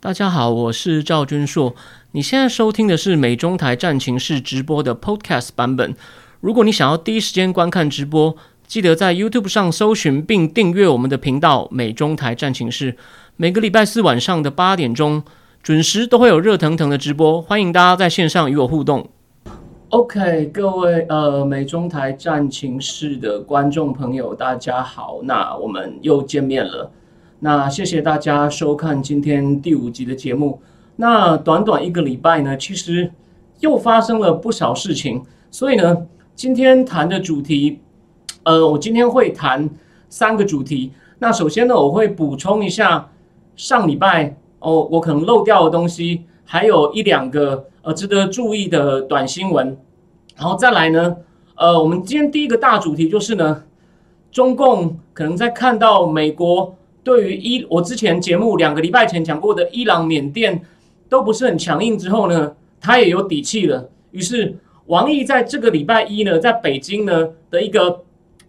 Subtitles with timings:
[0.00, 1.74] 大家好，我是赵君硕。
[2.12, 5.92] 你现在收听的是美中台战情室直播的 Podcast 版本。
[6.40, 12.96] 如果你想要第一时间观看直播，记得在 YouTube 上搜寻并订阅我们的频道“美中台战情室”。
[13.34, 15.24] 每个礼拜四晚上的八点钟
[15.64, 19.10] 准时都会有热腾腾的直播，欢迎大家在线上与我互动。
[19.88, 26.88] OK，各位呃美中台战情室的观众朋友，大家好，那我们又见面了。
[27.40, 30.60] 那谢谢大家收看今天第五集的节目。
[30.96, 33.12] 那短短一个礼拜呢，其实
[33.60, 35.22] 又发生了不少事情。
[35.48, 37.78] 所以呢，今天谈的主题，
[38.42, 39.70] 呃，我今天会谈
[40.08, 40.90] 三个主题。
[41.20, 43.08] 那首先呢，我会补充一下
[43.54, 49.78] 上礼拜哦，我可能漏掉的东西，还有一两个呃值得注意的短新闻。
[50.36, 51.18] 然后再来呢，
[51.54, 53.62] 呃，我们今天第一个大主题就是呢，
[54.32, 56.74] 中共可能在看到美国。
[57.08, 60.62] 对于伊，我之前节目两个礼拜前讲过的伊朗、缅甸
[61.08, 63.88] 都不是很强硬之后呢，他也有底气了。
[64.10, 68.04] 于是王毅在这个礼拜一呢，在北京呢的一个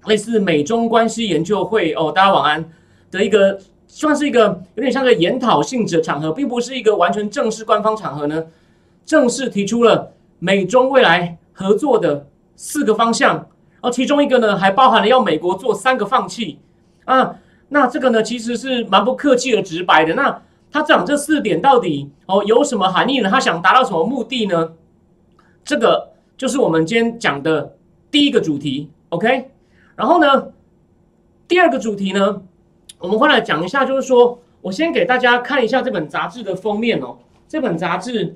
[0.07, 2.69] 类似美中关系研究会哦，大家晚安
[3.09, 3.57] 的一个
[3.87, 8.43] 算是一个有点像个研讨性质的场合，并不是一个完全正式官方场合呢，
[9.05, 13.47] 正式提出了美中未来合作的四个方向，
[13.79, 16.59] 而其中一个呢还包含了要美国做三个放弃
[17.05, 17.37] 啊。
[17.69, 20.15] 那这个呢，其实是蛮不客气的、直白的。
[20.15, 23.29] 那他讲这四点到底哦有什么含义呢？
[23.29, 24.73] 他想达到什么目的呢？
[25.63, 27.75] 这个就是我们今天讲的
[28.09, 29.51] 第一个主题，OK。
[29.95, 30.47] 然后呢，
[31.47, 32.41] 第二个主题呢，
[32.97, 37.17] 我们会来讲一下，就是说我先给大家看一下这本杂志的封面哦。
[37.47, 38.35] 这本杂志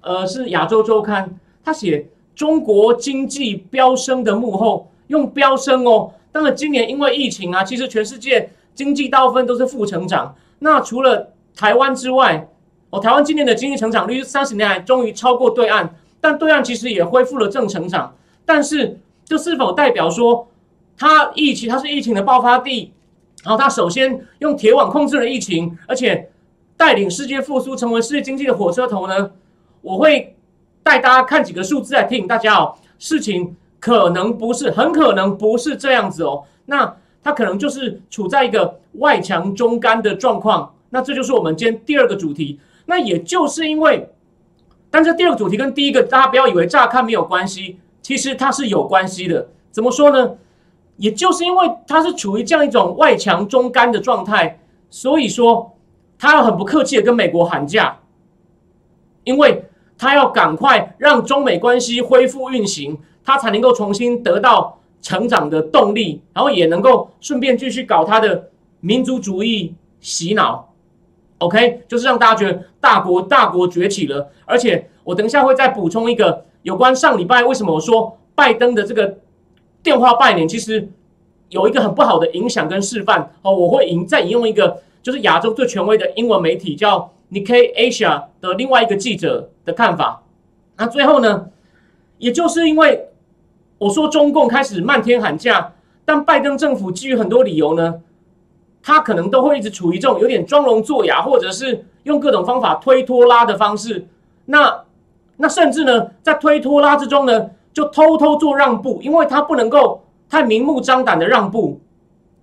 [0.00, 1.26] 呃是《亚洲周刊》，
[1.64, 6.12] 他写中国经济飙升的幕后，用飙升哦。
[6.30, 8.50] 当然，今年因为疫情啊，其实全世界。
[8.78, 12.48] 经济大部分都是负成长，那除了台湾之外，
[12.90, 18.14] 哦，台湾今年的经济成长率三十年来终于超过对岸，但对岸其实也恢复了正成长。
[18.44, 20.46] 但是，这是否代表说
[20.96, 22.92] 它疫情它是疫情的爆发地？
[23.42, 26.30] 然后它首先用铁网控制了疫情，而且
[26.76, 29.32] 带领世界复苏，成为世界经济的火车头呢？
[29.82, 30.36] 我会
[30.84, 36.44] 带大家看几个数字来提醒大家哦，事情可能不是，很可能不是这样子哦。
[36.66, 36.94] 那。
[37.22, 42.60] 它可能就是处在一个外强中干的状况，那这就是我们今天第二个主题。
[42.86, 44.08] 那也就是因为，
[44.90, 49.48] 但这第二个主题跟第一个，大家不要以为乍看没有关系，其实它是有关系的。
[49.70, 50.36] 怎么说呢？
[50.96, 54.58] 也就是因为它是处于这样一种外强中干的状态，
[54.90, 55.76] 所以说
[56.18, 57.98] 他要很不客气的跟美国喊价，
[59.22, 59.64] 因为
[59.96, 64.77] 他要赶快让中美关系恢复运行，他才能够重新得到。
[65.00, 68.50] 成长的动力，然后也能够顺便继续搞他的
[68.80, 70.74] 民族主义洗脑
[71.38, 74.30] ，OK，就是让大家觉得大国大国崛起了。
[74.44, 79.18] 而且我等一下会再补充一个有关上礼拜为什么我说拜登的这个
[79.82, 80.88] 电话拜年，其实
[81.48, 83.54] 有一个很不好的影响跟示范哦。
[83.54, 90.24] 我会引再引用一个就是亚洲最权威的英文媒体叫 Nikkei Asia 的另外一个记者的看法。
[90.76, 91.48] 那最后呢，
[92.18, 93.04] 也就是因为。
[93.78, 95.72] 我说中共开始漫天喊价，
[96.04, 97.94] 但拜登政府基于很多理由呢，
[98.82, 104.06] 他可能都会一直处于这种有点装聋作哑，或者是用各种方法推拖拉的方式。
[104.46, 104.84] 那
[105.36, 111.80] 那甚至呢，在推拖拉之中呢，就偷偷做让步，因为他不能够太明目张胆的让步。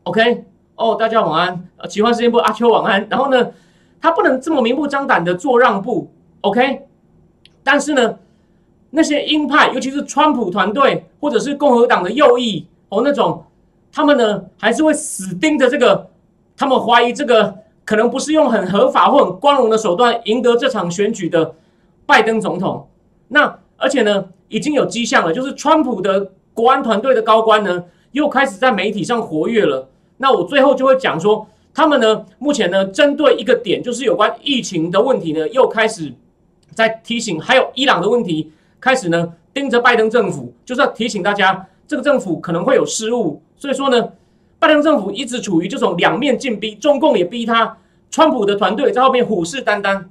[0.03, 3.06] OK，哦，大家晚安，奇幻时间部阿秋晚安。
[3.09, 3.52] 然后呢，
[4.00, 6.09] 他不能这么明目张胆的做让步。
[6.41, 6.88] OK，
[7.62, 8.19] 但是呢。
[8.95, 13.44] 那些鹰派，尤其是川普团队或者是共和党的右翼哦，那种
[13.91, 16.09] 他们呢还是会死盯着这个，
[16.56, 17.53] 他们怀疑这个
[17.84, 21.53] 可能不是用很合法或很光荣的手段赢得这场选举的
[22.05, 22.88] 拜登总统。
[23.28, 29.89] 那而且呢，已经有迹象了，就是川普的国安团队的高官呢又开始在媒体上活跃了。
[30.17, 36.14] 那我最后就会讲说，他们呢目前呢针对一个点，就是有关疫情的问题呢，又开始
[36.73, 38.53] 在提醒，还有伊朗的问题。
[38.85, 43.41] 开始呢，盯着拜登政府，就是要提醒大家，这个政府可能会有失误。
[43.58, 44.09] 所以说呢，
[44.59, 47.78] 拜登政府一直处于这种两面进逼，中共也逼他，
[48.11, 50.05] 川普的团队在后面虎视眈眈。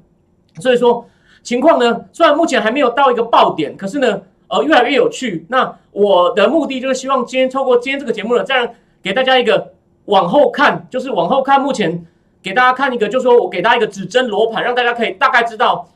[0.61, 1.09] 所以说
[1.45, 5.47] 情况呢，虽然目前还没有到一个爆点，可是呢，呃，越来越有趣。
[5.51, 9.71] 那我的目的就是希望今天透过今天这个节目呢，再给大家一个
[10.07, 12.05] 往后看，就是往后看，目前
[12.43, 15.89] 给大家看一个，就是说我给大家一个指针罗盘，让大家可以大概知道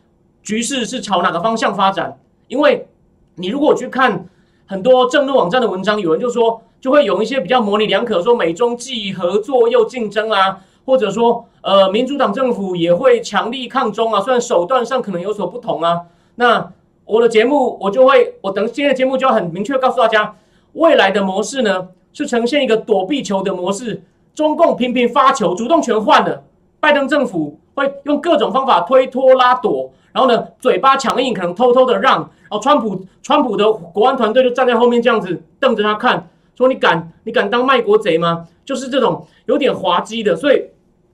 [0.44, 2.16] 局势是朝哪个方向发展。
[2.48, 2.88] 因为
[3.36, 4.26] 你如果去看
[4.66, 16.02] 很多政论网站的文章，有人就说就会有一些比较模棱两可，说美中既合作又竞争啊，或者说呃民主党政府也会强力抗中啊，虽然手段上可能有所不同啊。
[16.34, 16.72] 那
[17.04, 20.36] 我的节目我就会，我等今天的节目就要很明确告诉大家，
[20.72, 24.02] 未来的模式呢是呈现一个躲避球的模式，
[24.34, 26.44] 中共频频发球，主动权换了，
[26.80, 29.90] 拜登政府会用各种方法推拖拉躲。
[30.12, 38.48] 然后呢，嘴巴强硬，可能偷偷的让，然后川普川普的国安团队就站在后面这样子瞪着他看，说你敢你敢当卖国贼吗？
[38.64, 40.34] 就是这种有点滑稽的。
[40.34, 40.64] 所以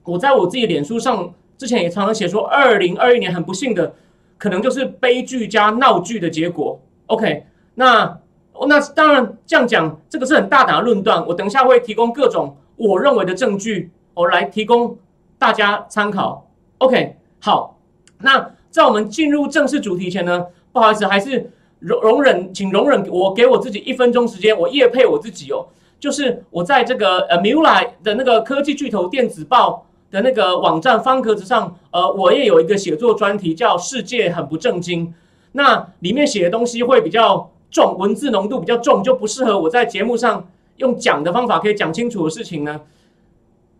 [0.03, 3.93] 我在我自己脸书上之前也常常写说，二零二一年很不幸的，
[4.37, 6.79] 可能就是悲剧加闹剧的结果。
[7.07, 7.45] OK，
[7.75, 8.17] 那
[8.67, 11.23] 那当然这样讲，这个是很大胆的论断。
[11.27, 14.97] 我等一下会提供各种我认为的证据，我来提供
[15.37, 16.44] 大家参考。
[16.79, 17.77] OK，好，
[18.19, 18.51] 那。
[18.75, 21.49] 在我们进入正式主题前呢，不好意思，还是
[21.79, 25.65] 容容忍，请容忍我给我自己一分钟时间，我夜配我自己哦。
[25.97, 35.07] 就是我在这个呃 Mula 的那个科技巨头电子报的那个网站方格子上，呃，我也有一个写作专题叫《世界很不正经》，
[35.53, 40.45] 那里面写的东西会比较重，文字浓度比较重，就不适合我在节目上
[40.75, 42.81] 用讲的方法可以讲清楚的事情呢。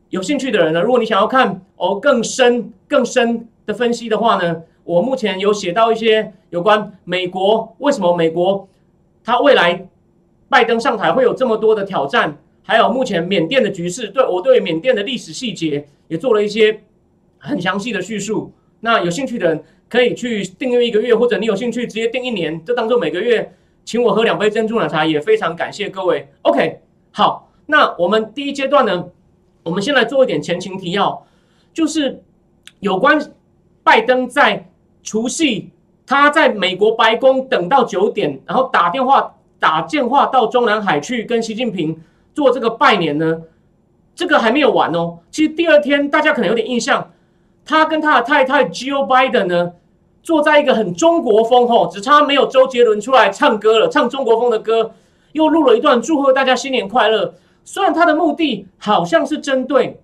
[0.10, 4.64] 有兴趣的人呢，如果你想要看哦更深更深的分析的话呢？
[4.84, 8.70] 我目前有写到一些有关美国为什么美国
[9.24, 9.88] 它未来
[10.48, 16.82] 拜登上台会有这么多的挑战，还有目前缅甸的局势，对我对缅甸的历史细节也做了一些
[17.40, 18.52] 很详细的叙述。
[18.82, 26.28] 那有兴趣的人可以去订阅一个月，或者你有兴趣直接订一年，就当做每个月请我喝两杯珍珠奶茶，也非常感谢各位。
[26.44, 26.82] OK，
[27.12, 29.06] 好，那我们第一阶段呢，
[29.66, 31.26] 我们先来做一点前情提要，
[31.74, 32.24] 就是
[32.80, 33.20] 有关
[33.84, 34.70] 拜登在。
[35.08, 35.70] 除夕，
[36.08, 42.02] 他在美国白宫等到九点，然后打电话打电话到中南海去跟习近平
[42.34, 43.44] 做这个拜年呢。
[44.16, 45.20] 这个还没有完哦。
[45.30, 47.12] 其实第二天大家可能有点印象，
[47.64, 49.74] 他跟他的太太 Jill Biden 呢，
[50.24, 54.96] 坐在一个很中国风哦，只差没有周杰伦出来唱歌了，唱中国风的歌，
[55.34, 57.36] 又录了一段祝贺大家新年快乐。
[57.66, 60.00] 虽然他的目的好像是针对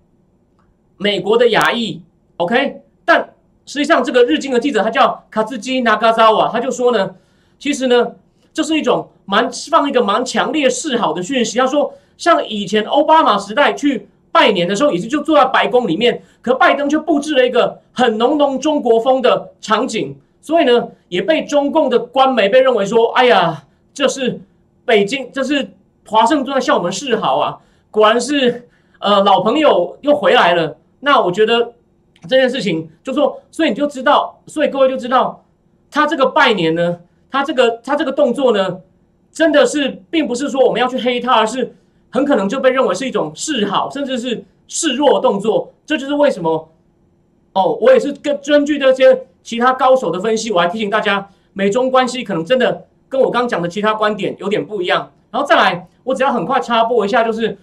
[0.98, 2.02] 美国的亚裔
[2.36, 3.30] ，OK，但。
[3.64, 7.16] 实际上，这个日经的记者他叫卡兹基纳嘎扎瓦，他就说呢，
[7.60, 8.16] 其实呢，
[8.52, 11.60] 这是一种蛮放一个蛮强烈示好的讯息。
[11.60, 23.64] 他说，像以前奥巴马时代去拜年的时候，也是就坐在白宫里面，可拜登却布置了一个很浓浓中国风的场景，所以呢，也被中共的官媒被认为说，哎呀，
[23.94, 24.42] 这是
[24.84, 25.72] 北京，这是
[26.12, 27.58] 华盛顿向我们示好啊，
[27.90, 28.68] 果然是
[29.00, 30.78] 呃老朋友又回来了。
[31.00, 31.74] 那我觉得。
[32.30, 35.44] 这件事情就说，所以你就知道，所以各位就知道，
[35.90, 37.00] 他这个拜年呢，
[37.32, 38.80] 他这个他这个动作呢，
[39.32, 41.76] 真的是并不是说我们要去黑他，而是
[42.12, 45.74] 很可能就被认为是一种示好，甚至是示弱动作。
[45.84, 46.70] 这就是为什么
[47.54, 55.12] 哦，我也是根根据这些其他高手的分析，我还提醒大家，美中关系可能真的跟我刚讲的其他观点有点不一样。
[55.32, 57.58] 然后再来，我只要很快插播一下，就是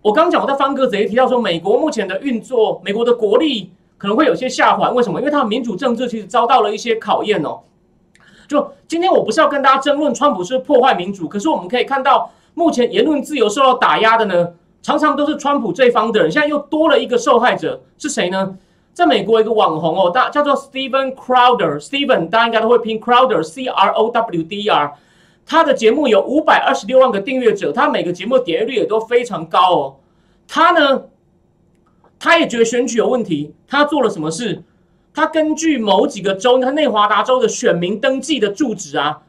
[0.00, 3.70] 我刚讲我在方格子也提到说，美国目前的运作，美国的国力。
[3.98, 5.20] 可能会有些下滑，为什么？
[5.20, 7.60] 因为它的民主政治其实遭到了一些考验哦。
[8.48, 16.28] 就今天我不是要跟大家争论川普是破坏民主，可是我们可以看到，目前言论自由受到打压的呢，常常都是川普这方的人。
[16.28, 18.56] 现在又多了一个受害者，是谁呢？
[18.92, 24.94] 在美国一个网红哦，大叫做 Steven Crowder，Steven 大家应该都会拼 Crowder，C R O W D E R。
[25.44, 29.96] 他的节目有五百二十六万个订阅者，他每个节目点阅率也都非常高哦。
[30.46, 31.04] 他呢？
[32.18, 34.62] 他也觉得选举有问题，他做了什么事？
[35.12, 39.22] 他根据某几个州，他内华达州的选民登记的住址啊，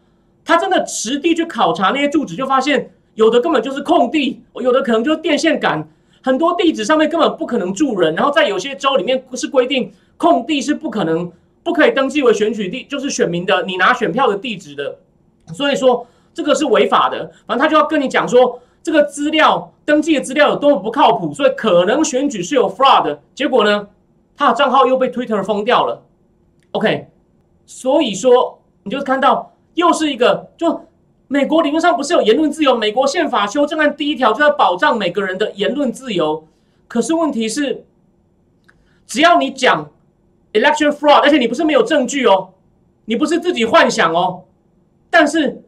[0.45, 5.89] 他真的实地去考察那些住址，就发现有的根本就是空地，有的可能就是电线杆，
[6.21, 8.13] 很多地址上面根本不可能住人。
[8.13, 11.31] 然后在有些州里面是规定空地是不可能
[11.63, 14.99] 不可以登记为选举地，就是选民的你拿选票的地址的，
[15.53, 17.31] 所以说这个是违法的。
[17.45, 18.59] 反正他就要跟你讲说。
[18.85, 23.87] 这个资料登记的资料有多么不靠谱，所以可能选举是有 fraud 的结果呢？
[24.35, 26.03] 他的账号又被 Twitter 封掉了。
[26.71, 27.07] OK，
[27.65, 30.81] 所以说你就看到又是一个，就
[31.29, 32.75] 美国理论上不是有言论自由？
[32.75, 36.45] 美国宪法修正案第一条就在保障每个人的言论自由。
[36.89, 37.85] 可是问题是，
[39.07, 39.89] 只要你讲
[40.51, 42.49] election fraud，而且你不是没有证据哦，
[43.05, 44.43] 你不是自己幻想哦。
[45.13, 45.63] 但是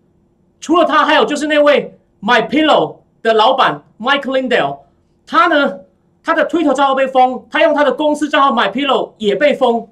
[0.59, 2.97] 除了他，还有就是那位 My Pillow。
[3.25, 4.81] 的老板 Mike Lindell，
[5.25, 5.79] 他呢，
[6.23, 9.87] 他的 Twitter 账号被封，他用他的公司账号 MyPillow 也被封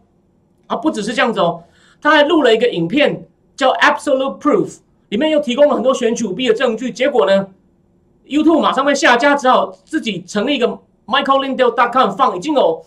[0.68, 1.64] 啊，不只是这样子哦，
[2.00, 4.78] 他还录了一个影片叫 Absolute Proof，
[5.10, 7.48] 里面又提供了很多选举舞弊的证据，结果呢
[8.28, 12.86] ，YouTube 马上被下架，只好自己成立一个 michaellindale.com 放已经有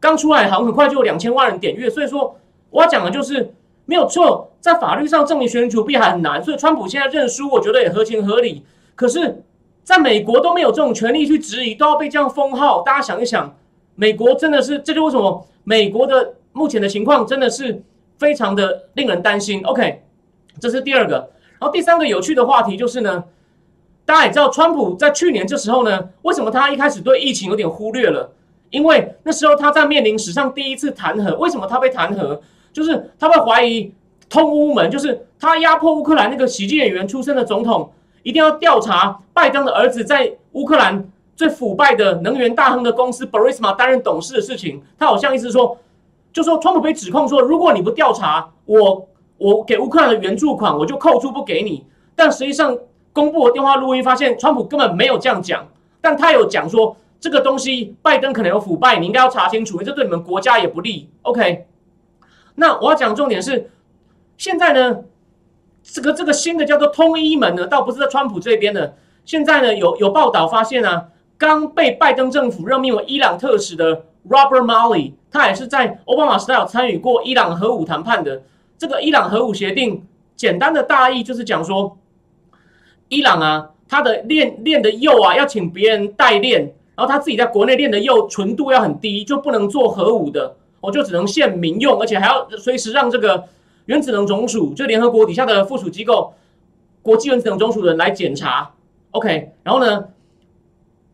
[0.00, 1.88] 刚出来，好像很快就有两千万人点阅。
[1.88, 2.36] 所以说
[2.70, 3.54] 我要讲的就是
[3.84, 8.64] 没有错，在法律上证明选举弊还很难，所以川普现在认输，我觉得也合情合理。
[8.94, 9.42] 可是
[9.82, 12.82] 在美国都没有这种权利去质疑，都要被这样封号。
[12.82, 13.56] 大家想一想，
[13.94, 17.82] 美国真的是，这就为什么美国的目前的情况真的是
[18.18, 19.62] 非常的令人担心。
[19.64, 20.02] OK，
[20.60, 21.30] 这是第二个。
[21.58, 23.24] 然后第三个有趣的话题就是呢，
[24.04, 28.30] 大家也知道，川普在去年这时候呢，为什么他一开始对疫情有点忽略了？
[28.70, 31.36] 因为那时候他在面临史上第一次弹劾。
[31.38, 32.38] 为什么他被弹劾？
[32.72, 33.92] 就是他被怀疑
[34.30, 41.06] 通乌门，就是他压迫乌克兰那个喜剧演员出身的总统，一定要调查拜登的儿子在乌克兰
[41.36, 44.82] 最腐败的能源大亨的公司 Borisma 担任董事的事情。
[44.98, 45.76] 他好像意思说，
[46.32, 49.06] 就说川普被指控说，如果你不调查我。
[49.42, 51.86] 我给乌克兰的援助款，我就扣除不给你。
[52.14, 52.76] 但实际上，
[53.10, 55.66] 公布的电话录音发现，川普根本没有这样讲。
[55.98, 61.08] 但他有讲说，这个东西拜登可能有腐败，你应该要查清楚，这对你们国家也不利。
[61.22, 61.64] OK，
[62.56, 63.70] 那我要讲重点是，
[64.40, 65.00] 现在呢，
[65.82, 68.96] 这个这个新的叫做通伊门呢，倒不是在川普这边的。
[69.26, 78.40] 现在呢，有有报道发现啊，刚被拜登政府任命为伊朗特使的 Robert Malley，他也是在奥巴马时代有参与过伊朗核武谈判的。
[78.78, 80.06] 这个伊朗核武协定，
[80.36, 81.98] 简单的大意就是讲说，
[83.10, 86.62] 伊朗啊，他的炼炼的铀啊，要请别人代炼，
[86.96, 93.44] 然后他自己在国内炼的铀纯度要很低，就不能做核武的，我就只能限民用，而且还要随时让这个
[93.90, 96.32] 原子能总署，就联合国底下的附属机构，
[97.02, 98.70] 国际原子能总署的人来检查。
[99.10, 100.04] OK，然后呢，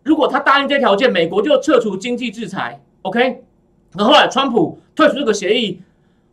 [0.03, 2.83] 如果他答应这条件，美国就撤除经济制裁。
[3.01, 3.43] OK，
[3.95, 5.81] 那后来川普退出这个协议，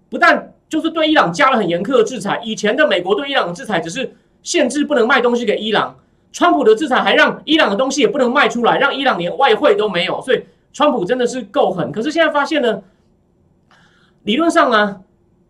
[0.09, 2.41] 不但就是对伊朗加了很严苛的制裁。
[2.43, 5.95] 以前的美国对伊朗的制裁只是限制不能卖东西给伊朗，
[6.33, 10.21] 川普的制裁还让伊朗的东西也不能卖出来，让伊朗连外汇都没有。
[10.21, 11.89] 所以川普真的是够狠。
[11.93, 12.83] 可是现在发现呢，
[14.23, 14.99] 理论上啊，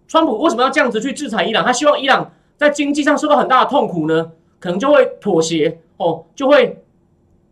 [0.07, 1.65] 川普为什么要这样子去制裁伊朗？
[1.65, 4.31] 他希望伊朗在经济上受到很大的痛苦呢？
[4.59, 6.83] 可能就会妥协哦，就会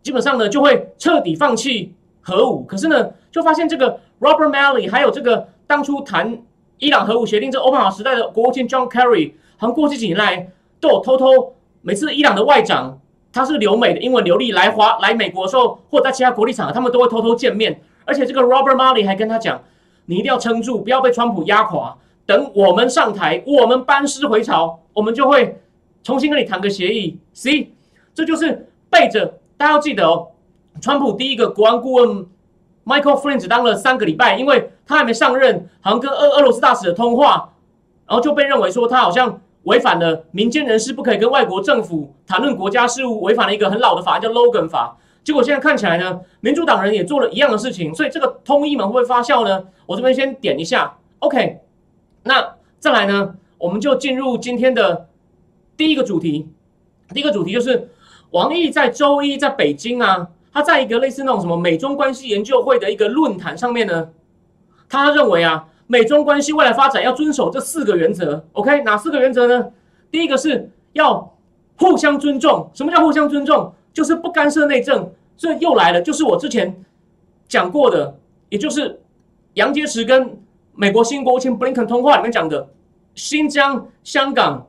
[0.02, 2.62] 基本上呢就会彻底放弃核武。
[2.64, 6.42] 可是呢，就发现这个 Robert Malley 还有这个当初谈。
[6.78, 10.48] 伊朗核武协定，这奥巴马时代的国务卿 John Kerry，好像过去几年来
[10.80, 12.98] 都有偷偷，每次伊朗的外长
[13.32, 17.80] 他是留美的，英文流利来华来美国的时候，或者在其他国立场，他们都会偷偷见面。
[18.04, 19.62] 而且这个 Robert Malley 还跟他讲，
[20.06, 21.96] 你一定要撑住，不要被川普压垮。
[22.26, 25.60] 等我们上台，我们班师回朝，我们就会
[26.02, 27.18] 重新跟你谈个协议。
[27.32, 27.72] C，
[28.14, 30.28] 这就是背着大家要记得哦，
[30.80, 32.26] 川普第一个国安顾问。
[32.84, 37.52] Michael Flynn 只当了三个礼拜，因为他还没上任，好像跟俄俄罗斯大使的通话，
[38.08, 44.96] 然后就被认为说他好像违反了民间人士不可以跟外国政府谈论国家事务，违反了一个很老的法叫 Logan 法。
[45.22, 49.64] 结果现在看起来呢，民主党人也做了一样的事情，所以这个通译门会不会发酵呢？
[49.86, 51.60] 我这边先点一下，OK。
[52.24, 55.08] 那再来呢，我们就进入今天的
[55.76, 56.48] 第一个主题。
[57.14, 57.90] 第一个主题就是
[58.30, 60.28] 王毅在周一在北京啊。
[60.54, 64.10] 他在一个类似那种什么美中关系研究会的一个论坛上面呢，
[64.86, 68.44] 他认为啊，美中关系未来发展要遵守这四个原则。
[68.52, 69.72] OK，哪四个原则呢？
[70.10, 71.34] 第一个是要
[71.78, 72.70] 互相尊重。
[72.74, 73.72] 什么叫互相尊重？
[73.94, 75.10] 就是不干涉内政。
[75.38, 76.84] 这又来了，就是我之前
[77.48, 78.18] 讲过的，
[78.50, 79.00] 也就是
[79.54, 80.38] 杨洁篪跟
[80.74, 82.68] 美国新国务卿布林肯通话里面讲的，
[83.14, 84.66] 新疆、香港、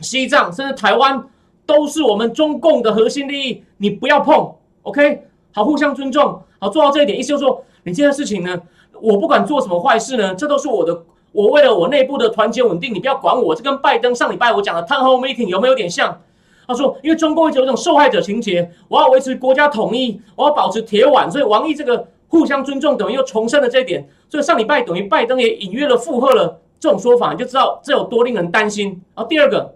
[0.00, 1.24] 西藏甚至台湾
[1.64, 4.54] 都是我们中共的核心利益，你不要碰。
[4.82, 7.18] OK，好，互相尊重，好做到这一点。
[7.18, 8.60] 意思就是说，你这件事情呢，
[9.00, 11.02] 我不管做什么坏事呢，这都是我的，
[11.32, 13.54] 我为了我内部的团结稳定，你不要管我。
[13.54, 16.20] 这跟拜登上礼拜我讲的 Town Hall Meeting 有没有点像？
[16.66, 24.08] 他说，因为中共一直有一种受害者情节，我要维持国家统一，我要保持铁腕，所以王毅这个互相尊重等于又重申了这一点。
[24.28, 29.02] 所以上礼拜等于拜登也隐约了附和了这种说法，你就知道这有多令人担心。
[29.14, 29.74] 然后第二个，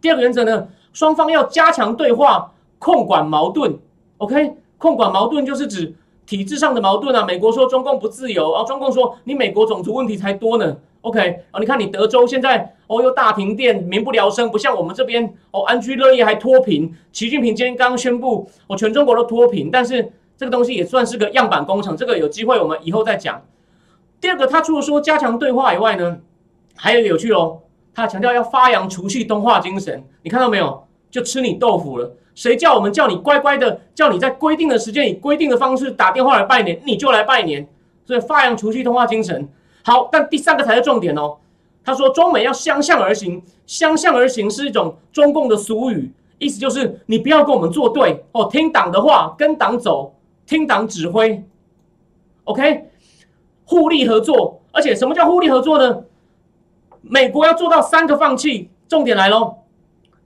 [0.00, 3.78] 第二个原则呢，双方要加强对话，控管矛盾。
[4.16, 5.94] OK，控管矛盾就是指
[6.26, 7.24] 体制上的矛盾啊。
[7.24, 10.76] 美国说中共不自由，然后中共说你美国种族问题才多呢。
[11.02, 16.92] OK，哦，你看你德州现在哦又大停电，民不聊生，不像我们这边哦安居乐业还脱贫。
[17.12, 23.42] 习近平今天刚宣布，哦全中国都脱贫，但是这个东西也算是个样板工程，这个有机会我们以后再讲。
[24.20, 26.18] 第二个，他除了说加强对话以外呢，
[26.76, 27.58] 还有有趣哦，
[27.92, 30.84] 他强调要发扬除夕通话精神，你看到没有？
[31.10, 32.14] 就吃你豆腐了。
[32.34, 37.68] 谁叫我们叫你乖乖的，叫你在规定的时间以规定的方式打电话来拜年，你就来拜年。
[38.04, 39.48] 所以发扬除夕通话精神。
[39.82, 41.38] 好，但第三个才是重点哦。
[41.84, 50.14] 他说中美要相向而行，相向而行是一种中共的俗语，意思就是你不要跟我们作对哦，听党的话，跟党走，
[50.48, 51.44] 听党指挥
[52.44, 52.88] ，OK，
[53.66, 54.62] 互利合作。
[54.72, 56.04] 而且什么叫互利合作呢？
[57.02, 59.56] 美国要做到三个放弃，重点来喽：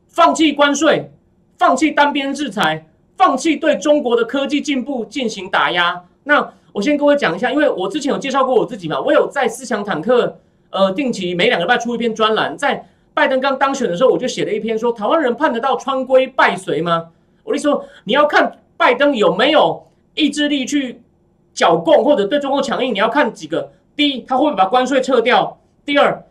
[0.06, 1.10] 放弃关税，
[1.58, 2.86] 放弃单边制裁，
[3.16, 6.04] 放弃对中国的科技进步进行打压。
[6.24, 10.38] 那我先跟各位讲一下，因为我之前有介绍过我自己嘛，我有在思想坦克，
[10.70, 12.56] 呃，定期每两个拜出一篇专栏。
[12.56, 17.08] 在拜登刚当选的时候，我就写了一篇说：台湾人盼得到川规败随吗？
[17.42, 21.00] 我跟你说，你要看拜登有没有意志力去
[21.52, 26.24] 剿共或者对中国强硬，你要看几个：第一，他会不会把关税撤掉；第二，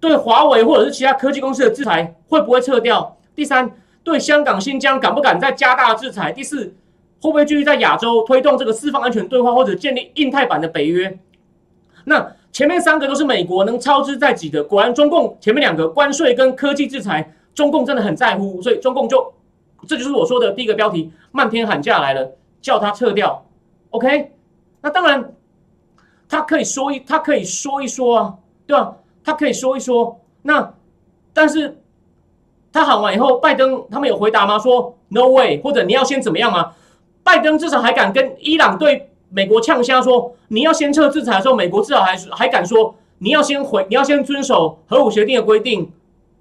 [0.00, 3.70] 对华为或者是其他科技公司的制裁会不会撤掉；第三，
[4.02, 6.74] 对香港、新疆敢不敢再加大制裁；第四，
[7.20, 11.18] 会不会继续在亚洲推动这个四方安全对话或者建立印太版的北约？
[12.04, 19.34] 那前面三个都是美国能操之在己的，果然中共前面两个关税跟科技制裁，中共真的很在乎，所以中共就。
[19.88, 23.44] 这就是我说的第一个标题，漫天喊价来了，叫他撤掉。
[23.90, 24.32] OK，
[24.82, 25.32] 那当然，
[26.28, 28.34] 他可以说一，他可以说一说啊，
[28.66, 28.96] 对吧？
[29.24, 30.20] 他可以说一说。
[30.42, 30.74] 那
[31.32, 31.80] 但是
[32.72, 34.58] 他喊完以后，拜登他们有回答吗？
[34.58, 36.72] 说 No way，或者你要先怎么样吗？
[37.22, 45.92] 拜登至少还敢跟伊朗对美国呛虾说，你要先撤制裁的时候，美国至少还还敢说你要先回，你要先遵守核武协定的规定，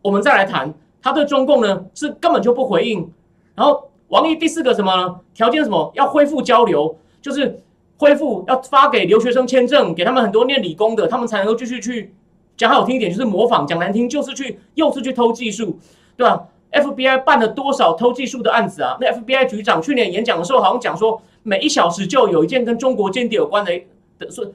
[0.02, 0.74] 我们再来谈。
[1.02, 3.12] 他对中共呢是根本就不回应。
[3.56, 5.64] 然后王毅第四个什么条件？
[5.64, 6.98] 什么要恢复交流？
[7.22, 7.62] 就是
[7.98, 12.14] 恢复要发给留学生签证，给他们很多念理工的，他们才能够继续去
[12.56, 15.78] 讲好听一点，就是模仿；讲难听就是去又是去偷技术，
[16.16, 18.98] 对吧？FBI 办了多少偷技术的案子啊？
[19.02, 23.72] 那 FBI 局长去年演讲的时候，好像讲说，每一小时就有一件跟中国间谍有关的
[24.18, 24.46] 的说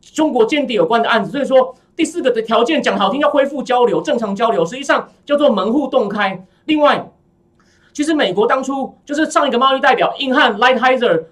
[0.00, 1.30] 中国间谍有关的案子。
[1.32, 6.46] 所以说第四个的条件讲好听，要恢复交流，正常交流，实际上叫做门户洞开。
[6.64, 7.10] 另外。
[7.92, 11.24] 其实美国当初就是上一个贸易代表硬汉 Lighthizer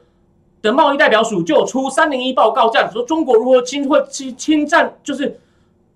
[0.63, 5.41] 的贸易代表署就有出三零一报告，这样说中国如何侵会侵侵占，就是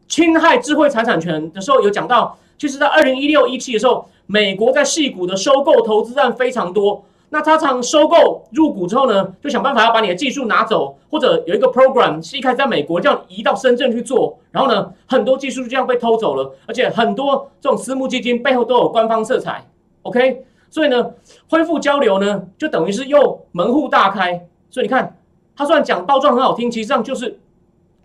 [0.09, 7.05] 侵害智慧财产权的时候，有讲到，其实，在二零一六一七的时候，美国在细股的收购投资案非常多。
[7.29, 19.66] 那他常收购入股之后呢，就想办法要把你的技术拿走，或者有一个 program 是一开始在美国，这样移到深圳去做，然后呢，很多技术就这样被偷走了，而且很多这种私募基金背后都有官方色彩。
[20.03, 20.46] OK。
[20.74, 21.12] 所以呢，
[21.48, 24.48] 恢复交流呢，就等于是又门户大开。
[24.70, 25.16] 所以你看，
[25.54, 27.38] 他虽然讲包装很好听，其实上就是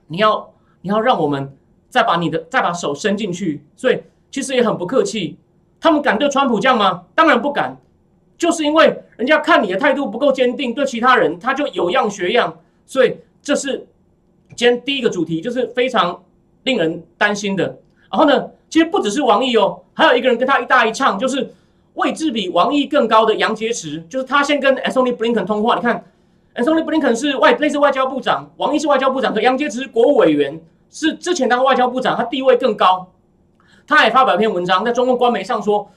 [0.06, 1.52] 你要你要让我们
[1.90, 3.64] 再把你的再把手伸进去。
[3.76, 5.40] 所以其实也很不客气。
[5.82, 7.06] 他们敢对川普这样吗？
[7.16, 7.76] 当然不敢，
[8.38, 12.56] 就是因为人家看你的态度不够坚定，对其他人他就有样学样。
[12.86, 13.88] 所以这是
[14.56, 16.22] 今天第一个主题，就是非常
[16.62, 17.80] 令人担心的。
[18.12, 21.52] 然后呢，其实不只是王毅哦，还有一个人跟他一搭一唱，就是。
[22.00, 25.76] 位置比王毅更高的杨洁篪，就是他先跟 Antony Blinken 通话。
[25.76, 26.04] 你看
[26.56, 30.60] ，Antony Blinken 是外类似外交部长，王毅是外交部长，可杨洁篪是国务委员，
[30.90, 33.08] 是之前当外交部长，他地位更高。
[33.86, 35.90] 他也发表一篇文章，在中共官媒上说，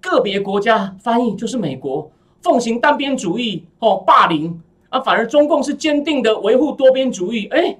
[0.00, 7.46] 个别国家翻译就是美国奉行单边主义哦，霸凌啊，反而中共是坚定的维护多边主义。
[7.50, 7.76] 哎，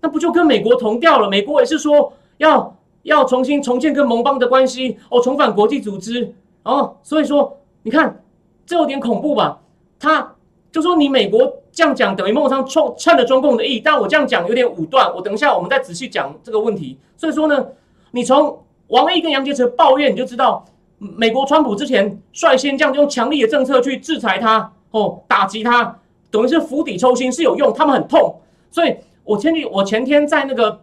[0.00, 1.28] 那不就跟美国同调了？
[1.28, 6.32] 美国也是说要要重新重建跟盟邦的关系哦，重返国际组织。
[6.68, 8.22] 哦，所以说你看，
[8.66, 9.58] 这有点恐怖吧？
[9.98, 10.34] 他
[10.70, 15.10] 就说你美国这样讲，等于某种上冲趁了中共的意，但我这样讲有点武断。
[15.14, 16.98] 我等一下我们再仔细讲这个问题。
[17.16, 17.68] 所以说呢，
[18.10, 20.62] 你从王毅跟杨洁篪抱怨，你就知道
[20.98, 25.98] 美国川普之前率先这样用强力的政策去制裁他，哦，打击他，
[26.30, 28.38] 等于是釜底抽薪是有用，他们很痛。
[28.70, 30.82] 所以我前几我前天在那个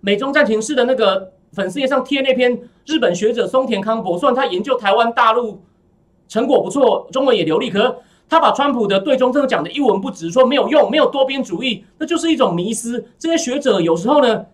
[0.00, 1.32] 美中战情室的那个。
[1.52, 5.62] 粉丝页上贴那篇日本学者松田康博，虽然他研究台湾大陆
[6.28, 13.04] 成果不错，中文也流利，可他把川普的对中政策讲的一文不值，说没有用，没有多边主义，那就是一种迷思。
[13.18, 14.46] 这些学者有时候呢，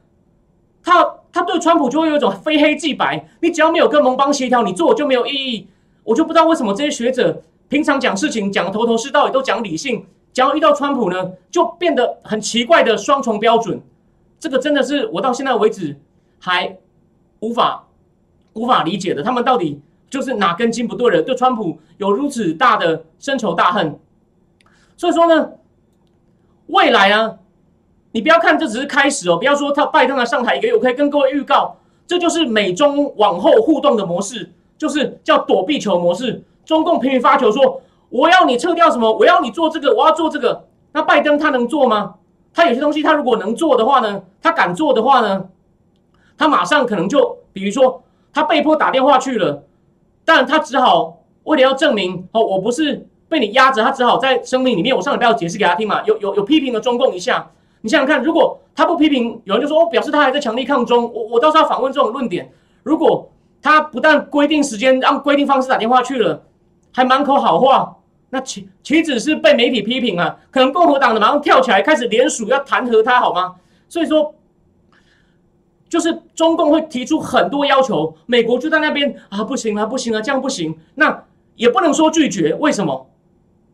[0.83, 5.69] 他他对川普就会有一种非黑即白，你只要没有跟盟邦协调，你做就没有意义。
[6.03, 13.83] 我就不知道为什么这些学者平常讲事情讲的头头是道，也都讲理性，只要遇到川普呢，就变得很奇怪的双重标准。
[14.41, 16.01] 这个真的是我到现在为止
[16.39, 16.79] 还。
[17.41, 17.87] 无法
[18.55, 21.23] 无法理解的，他们到底就是哪根筋不对了？
[21.23, 23.99] 对川普有如此大的深仇大恨，
[24.97, 25.51] 所以说呢，
[26.69, 27.37] 未来啊，
[28.13, 36.43] 你不要看这只是开始哦，不要说他拜登来上台一个月，我可以跟各位预告，这就是美中往后互动的模式，就是叫躲避球模式。
[36.65, 40.65] 中共频频发球说，我要你撤掉什么，我要你做这个，我要做这个。
[40.93, 42.15] 那拜登他能做吗？
[42.55, 45.47] 他有些东西他如果能做的话呢，他敢做的话呢？
[46.39, 49.65] 他马上可能就，比如说，他被迫打电话去了，
[50.25, 57.51] 但他只好为了要证明哦，我不是被你压着，他只好在声明里面，我上礼拜要解释给他听嘛，有有有批评了中共一下。
[57.81, 62.53] 你想想看，如果他不批评，有人就说我表示他还在强力抗中，我我倒是要反问这种论点。
[62.83, 63.31] 如果
[63.63, 66.43] 他不但规定时间，按规定方式打电话去了，
[66.93, 67.97] 还满口好话，
[68.31, 70.37] 那岂岂止是被媒体批评啊？
[70.51, 73.55] 可能共和党的马上跳起来开始联署要弹劾他，好吗？
[73.89, 74.35] 所以说。
[75.89, 80.77] 就是中共会提出很多要求，美国就在那边啊，不行啊，不行啊，这样不行。
[80.97, 83.07] 那也不能说拒绝，为什么？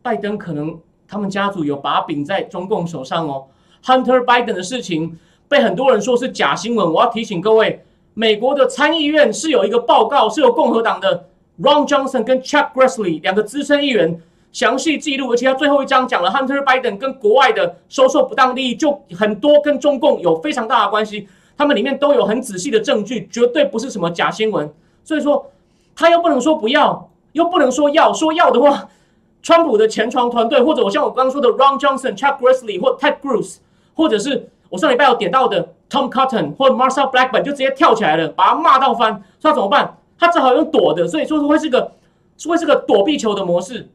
[0.01, 3.45] 拜登可能他们家族有把柄在中共手上哦。
[3.83, 11.25] Hunter Biden 的事情被很多人说是假新闻，我要提醒各位，美国的参议院是有一个报告，是由共和党的
[11.61, 14.21] Ron Johnson 跟 Chuck Grassley 两个资深议员
[14.51, 21.27] 详细记录，而且他最后一章讲了 Hunter Biden 跟国外的收受不当利益，就很多跟中共有非常大的关系。
[21.55, 24.71] 他们里面都有很仔细的证据，绝对不是什么假新闻。
[25.03, 25.51] 所以说，
[25.95, 28.11] 他又不能说不要，又不能说要。
[28.11, 28.89] 说要的话，
[29.41, 33.57] 川普的前床团队，或者我像我刚刚说的 Ron Johnson、Chuck Grassley 或 Ted Cruz，
[33.93, 39.11] 或者是我上礼拜有点到的 Tom Cotton 或 Marshall Blackburn，就直接跳起来了，把他骂到翻。
[39.39, 39.97] 说他怎么办？
[40.17, 41.07] 他只好用躲的。
[41.07, 41.91] 所以说会是个
[42.47, 43.89] 会是个躲避球的模式。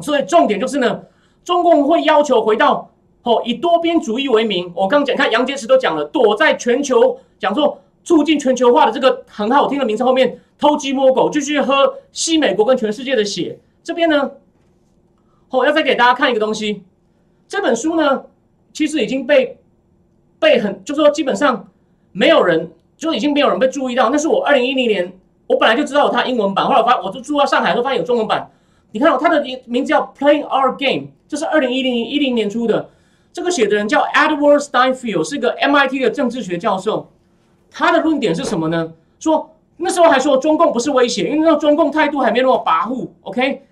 [0.00, 1.02] 所以重点就是呢，
[1.44, 2.88] 中共会要求回到。
[3.22, 13.58] 哦，以多边主义为名，我刚讲，看杨洁篪都讲了，躲在全球讲说促进全球化的这个很好听的名称后面偷鸡摸狗，继续喝西美国跟全世界的血。
[13.84, 14.32] 这边呢，
[15.50, 16.82] 哦，要再给大家看一个东西，
[17.46, 18.24] 这本书呢，
[18.72, 19.56] 其实已经被
[20.40, 21.68] 被很，就是说基本上
[22.10, 24.10] 没有人，就已经没有人被注意到。
[24.10, 25.12] 那是我二零一零年，
[25.46, 28.50] 我本来就知道有它英文版，后来我发，我就住在上海，候发现有中文版。
[28.90, 32.90] 你看，它的名名字叫 Playing Our Game，这是二零一零一零年出的。
[33.32, 37.10] 这个写的人叫 Edward Steinfeld，是一个 MIT 的政治学教授。
[37.70, 38.92] 他的论点是什么呢？
[39.18, 43.08] 说那时候还说中共不是威胁，因为那中共态度还没那么跋扈。
[43.22, 43.62] OK，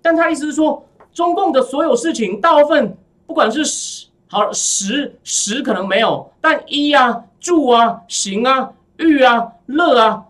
[0.00, 10.24] 但他意思是说，中共的所有事情，大部分不管是实好实实可能没有，但衣啊、住啊、行啊、育啊、乐啊，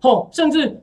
[0.00, 0.80] 吼，甚至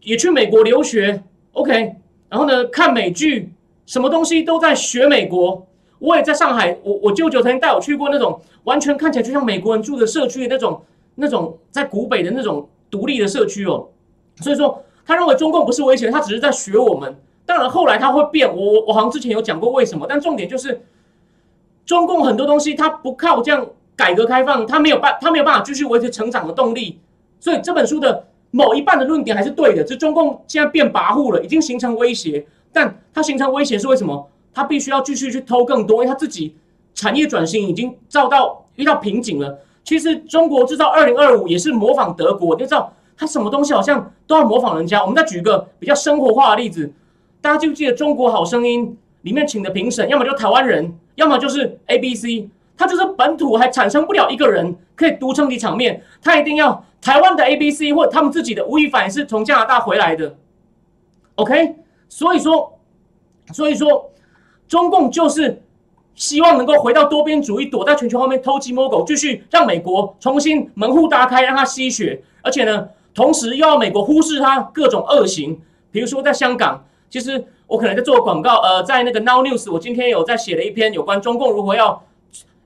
[0.00, 1.22] 也去美国留学。
[1.52, 1.94] OK，
[2.28, 3.52] 然后呢，看美剧，
[3.86, 5.66] 什么东西都在学美国。
[5.98, 10.82] 我也在上海，我我舅舅曾经带我去过那种完全看起来就像美国人住的社区的，那种
[11.14, 13.88] 那种在古北的那种独立的社区哦。
[14.36, 17.16] 所以说，他认为中共不是威胁，他只是在学我们。
[17.46, 20.82] 当然后来他会变，我我我好像之前有讲过为什么，但重点就是
[21.84, 26.98] 中共很多东西他不靠这样改革开放，他没有办，他没有办法继续维持成长的动力。
[27.38, 34.28] 所以这本书的某一半的论点还是对的，就中共现在变跋扈了，已经形成威胁，但它形成威胁是为什么？
[34.56, 36.56] 他必须要继续去偷更多，因为他自己
[36.94, 39.58] 产业转型已经遭到遇到瓶颈了。
[39.84, 45.02] 其实中国制造二零二五也是模仿德国，你知道他什么东西好像都要模仿人家。
[45.02, 46.90] 我们再举个比较生活化的例子，
[47.42, 48.86] 大家记不记得《中国好声音》
[49.20, 60.34] 里面请的评审，要么就台湾人，要么就是 A B C，他就是本土还产生不了一个人可以独撑起场面，他一定要台湾的 A B C 或者他们自己的吴亦凡是从加拿大回来的。
[61.34, 61.76] OK，
[62.08, 62.78] 所以说，
[63.52, 64.10] 所以说。
[64.68, 65.62] 中共就是
[66.14, 72.22] 希望能够回到多边主义，躲在全球后面偷鸡摸狗，继续让美国重新门户大开，让它吸血。
[72.42, 82.02] 而且呢，同时又要美国忽视它各种恶行，比如说在香港，其实我可能在做广告，呃，在那个 Now News，我今天有在写了一篇有关中共如何要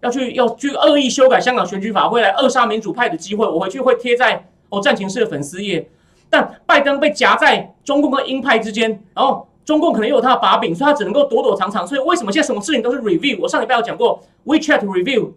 [0.00, 3.44] 要去要去恶意修改香港选举法，会来扼杀民主派的机会。
[3.44, 5.90] 我回去会贴在哦战情室的粉丝页。
[6.30, 9.48] 但拜登被夹在中共跟鹰派之间，然后。
[9.70, 11.86] 中共可能有他的把柄，所以他只能够躲躲藏藏。
[11.86, 13.38] 所以为什么现在什么事情都是 review？
[13.40, 15.30] 我上礼拜有讲过 WeChat review，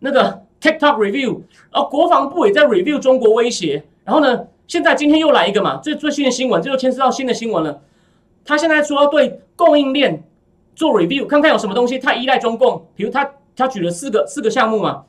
[0.00, 3.84] 那个 TikTok review，然后国防部也在 review 中国威胁。
[4.02, 7.80] 然后呢，现在今天又来一个嘛，最最新的新闻，这就牵涉到新的新闻了。
[8.44, 10.24] 他现在说要对供应链
[10.74, 12.88] 做 review，看看有什么东西太依赖中共。
[12.96, 15.04] 比如他他举了四个四个项目嘛，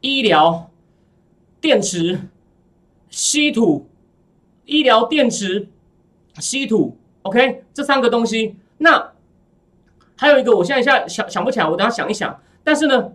[0.00, 0.68] 医疗、
[1.60, 2.18] 电池、
[3.10, 3.86] 稀土、
[4.64, 5.68] 医疗电池、
[6.40, 6.96] 稀土。
[7.24, 9.12] OK，这三个东西，那
[10.14, 12.38] 还有一个，我现在一下想想不起来，我等下想一想。
[12.62, 13.12] 但是呢，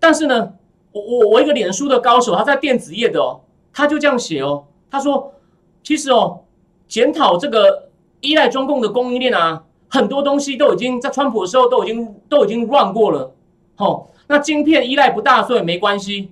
[0.00, 0.54] 但是呢，
[0.92, 5.34] 我我我一个脸书的高手，他在电子业的哦，他就这样写哦，他说，
[5.82, 6.40] 其实哦，
[6.88, 13.34] 检讨这个依赖中共的供应链啊，很多东西都已经在川普的时候都已经都已经乱过了。
[13.74, 16.30] 好，那晶片依赖不大，所以没关系。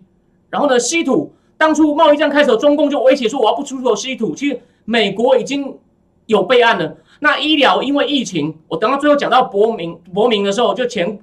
[0.49, 5.79] 然后呢，稀土，当初贸易战开始，中共就威胁说我要不出口稀土，其实美国已经。
[6.27, 11.19] 有备案的那医疗，因为疫情，我等到最后讲到博明博明的时候，就前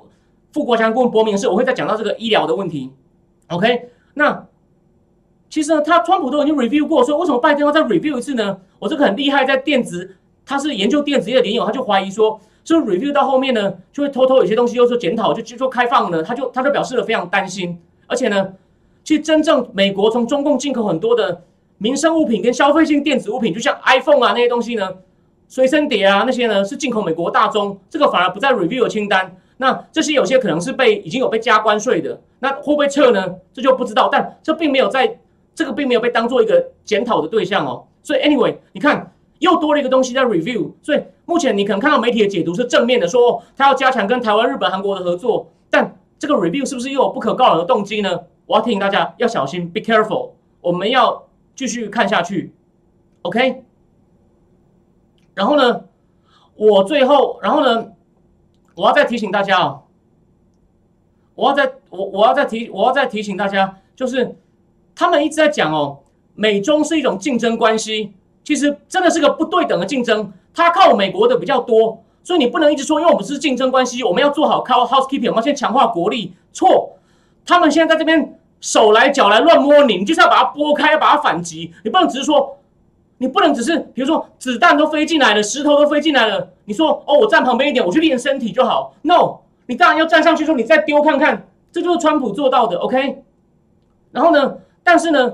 [0.51, 2.91] 副国强顾问博明是，我会再讲到这个医疗的问题。
[3.47, 4.45] OK，那
[5.49, 8.59] 其实呢，他川普都已经 review 过，说为什么拜登要再 review 一次呢？
[8.77, 16.21] 我这个很厉害，在电子他是研究电子业的联友，他就怀疑说，是不是 review 到后面呢，就会偷偷有些东西又说检讨，就就说开放呢？
[16.23, 17.79] 他就他就表示了非常担心。
[18.07, 18.53] 而且呢，
[19.03, 21.43] 其实真正美国从中共进口很多的
[21.79, 24.87] 民生物品跟消费性电子物品，就像 iPhone 啊那些东西呢，
[25.47, 29.35] 随身碟啊那些呢，是进口美国大宗，这个反而不在 review 清单。
[29.57, 33.35] 那这些有些可能是被已经有被加关税的，那会不会撤呢？
[33.53, 34.07] 这就不知道。
[34.11, 35.19] 但这并没有在
[35.55, 37.85] 这个并没有被当做一个检讨的对象哦。
[38.03, 40.71] 所以 anyway，你看又多了一个东西在 review。
[40.81, 45.49] 所以目前你可能看到媒体的解读是正面的，说他要加强跟台湾、日本、韩国的合作。
[45.69, 48.19] 但这个 review 是不是又有不可告人的动机呢？
[48.45, 50.31] 我要提醒大家要小心，be careful。
[50.61, 51.23] 我们要
[51.59, 52.53] 继续看下去
[53.23, 53.65] ，OK。
[55.33, 55.83] 然后呢，
[56.55, 57.91] 我最后，然后呢？
[58.75, 59.81] 我要再提醒大家哦，
[61.35, 64.37] 我要再我我要再提我要再提醒大家，就是
[64.95, 65.99] 他们一直在讲哦，
[66.33, 76.33] 美中是一种竞争关系，其实真的是个不对等的竞争，他靠美国的比较多，所以你不能一直说，因为我们是竞争关系，我们要做好靠 housekeeping，我们要先强化国力。
[76.53, 76.97] 错，
[77.45, 82.55] 他们现在在这边手来脚来乱摸你，你就是要把它拨开，要把它反击，你不能只是说。
[83.21, 88.93] 你不能只是，比如说子弹都飞进来了，石头都飞进来了，你说哦，我站旁边一点，我去练身体就好。
[89.01, 93.21] No，你当然要站上去说，你再丢看看，这就是川普做到的，OK？
[94.11, 95.33] 然后呢，但是呢，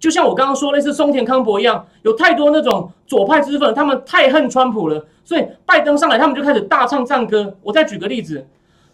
[0.00, 7.56] 就像我刚刚说，类似松田康博一样，有太多那种左派知识分，他们太恨川普了，所以拜登上来，他们就开始大唱赞歌。
[7.62, 8.44] 我再举个例子，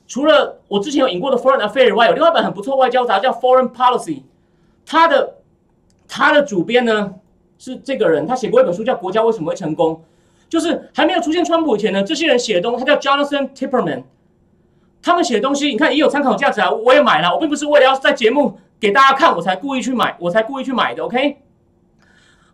[0.09, 4.23] 除了我之前有引过的 Foreign Affairs 外，有另外一本很不错外交杂志叫 Foreign Policy，
[4.85, 5.37] 它的
[6.09, 7.15] 它的主编呢？
[7.61, 9.95] 是这个人，他写过一本书叫《国家为什么会成功》，
[10.49, 14.05] 就是还没有出现川普以前呢，这些人写的东西，他叫 Jonathan Tipperman，
[15.03, 21.39] 他们写的东西，你看也有参考价值啊，我也买了，我并不是为了要在节目给大家看，我才故意去买，我才故意去买的，OK？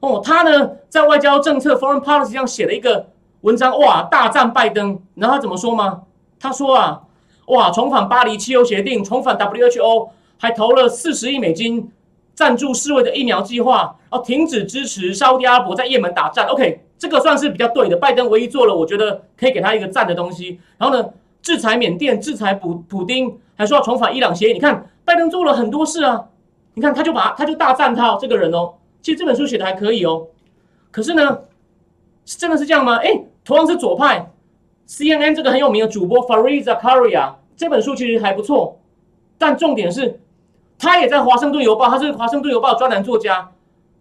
[0.01, 3.11] 哦，他呢在外交政策 Foreign Policy 上写了一个
[3.43, 6.05] 文章，哇，大赞拜登，然后他怎么说吗？
[6.41, 7.03] 他说啊，
[7.47, 11.91] 哇，重返巴黎气候协定，重返 WHO，还投了四十亿美金。
[12.35, 16.49] 赞助世卫的疫苗计划，然后停止支持沙特阿拉伯在也门打战。
[16.49, 17.97] OK，这个算是比较对的。
[17.97, 20.59] 拜登唯一做了，我觉得可以给他一个赞的东西。
[20.77, 24.53] 然后呢，制裁缅甸，制裁普普丁，还说要重返伊朗协议。
[24.53, 26.25] 你看，拜登做了很多事啊。
[26.75, 28.75] 你看，他就把他就大赞他这个人哦。
[29.01, 30.27] 其实这本书写的还可以哦。
[30.91, 31.39] 可是呢，
[32.27, 32.97] 是真的是这样吗？
[32.97, 34.29] 哎，同样是左派
[34.89, 38.79] ，CNN 这个很有名的主播 Fariza Karia 这本书其实还不错，
[39.39, 40.21] 但重点是。
[40.77, 43.49] 他也在《华盛顿邮报》，他是《华盛顿邮报》专栏作家。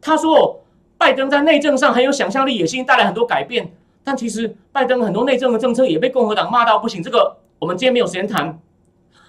[0.01, 0.59] 他说，
[0.97, 3.71] 拜登在内政上很有想象力、野心，带来很多改变。
[4.03, 7.01] 但其实，拜登很多内政的政策也被共和党骂到不行。
[7.01, 8.59] 这个我们今天没有时间谈。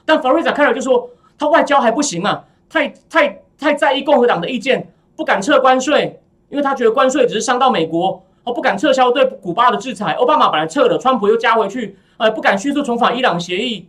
[0.06, 10.12] 但弗瑞扎凯尔就说，他外交还不行啊，太太太在意共和党的意见，不敢撤关税，因为他觉得关税只是伤到美国，哦，不敢撤销对古巴的制裁。
[10.12, 13.88] 奥巴马本来撤了，川普又加回去，呃，不敢迅速重返伊朗协议。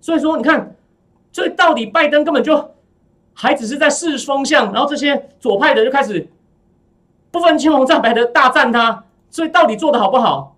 [0.00, 0.74] 所以说，你看，
[1.30, 2.70] 这到底拜登根本就。
[3.38, 6.26] 还只是在试风向，然后这些左派的就开始
[7.30, 10.56] 不分青红皂白的大赞他，所以到底做的好不好？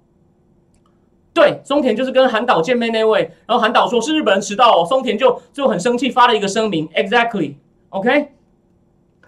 [1.35, 8.29] 对，松田就是跟韩导见面那位，然后韩导说是日本人迟到，松田就就很生气发了一个声明，Exactly，OK，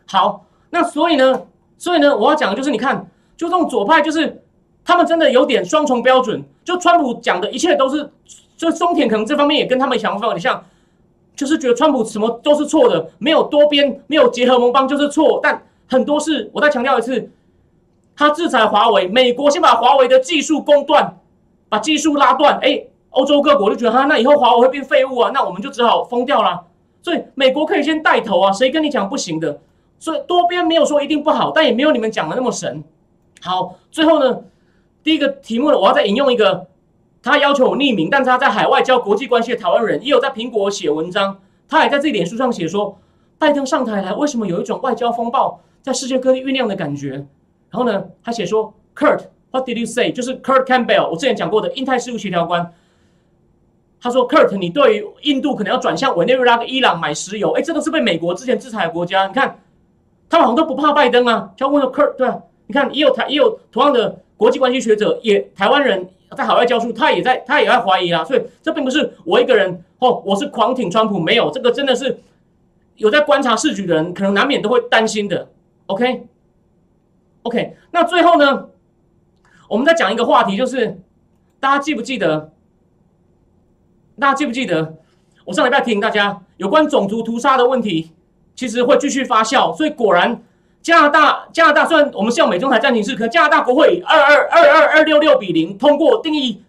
[0.07, 1.43] 好，那所以呢，
[1.77, 4.43] 所以呢，我要讲的就是你看，就这种左派就是
[4.85, 8.11] 他们真的有点双重标准，就川普讲的一切都是，
[8.55, 10.63] 就松田可能这方面也跟他们想法有点像。
[11.35, 15.41] 就是觉得川普什么都是错的，没有多边，没有结合盟邦就是错。
[15.43, 17.31] 但很多事，我再强调一次，
[18.15, 21.17] 他制裁华为，美国先把华为的技术攻断，
[21.71, 22.59] 把技术拉断。
[22.61, 26.61] 哎，欧洲各国就觉得哈，那以后华为会变废物啊，那我们就只好封掉了。
[27.01, 29.61] 所以美国可以先带头啊，谁跟你讲不行的？
[29.99, 32.85] 所以多边没有说一定不好，但也没有你们讲的那么神。
[33.43, 34.45] 好，最后呢，
[35.03, 36.69] 第一个题目呢，我要再引用一个。
[37.23, 42.99] 他要求我匿名，但是他在海外教国际关系的台湾人也有在苹果写文章，他也在自己脸书上写说，
[43.37, 47.11] 拜登上台来，为什么有一种外交风暴在世界各地酝酿的感觉？
[47.69, 50.11] 然后呢， 他写说，Kurt，What did you say？
[50.13, 52.73] 就是 Kurt Campbell，我之前讲过的印太事务协调官。
[54.01, 59.59] 他说，Kurt，你对于印度可能要转向委内瑞拉跟伊朗买石油，哎，这都是被美国之前制裁的国家，你看，
[60.31, 61.53] 他们好像都不怕拜登啊。
[61.55, 62.39] 就问说，Kurt，对啊，
[62.71, 66.09] 你看也有台也有同样的国际关系学者，也台湾人。
[66.37, 72.21] 在海外教书，他也在，他也在怀疑啊，所以这并不是我一个人哦，我是狂挺川普，没有这个真的是
[72.95, 75.49] 有在观察市局的人，可能难免都会担心的。
[75.87, 78.69] OK，OK，那最后呢，
[79.69, 81.01] 我们再讲一个话题，就是
[81.59, 82.53] 大家记不记得？
[84.17, 84.95] 大家记不记得？
[85.45, 88.13] 我上礼拜提醒大家，有关种族屠杀的问题，
[88.55, 90.41] 其实会继续发酵，所以果然
[90.83, 96.63] 加拿大加拿大虽然我们是用美中台暂停式，可加拿大国会二二二二二六六比零通过定义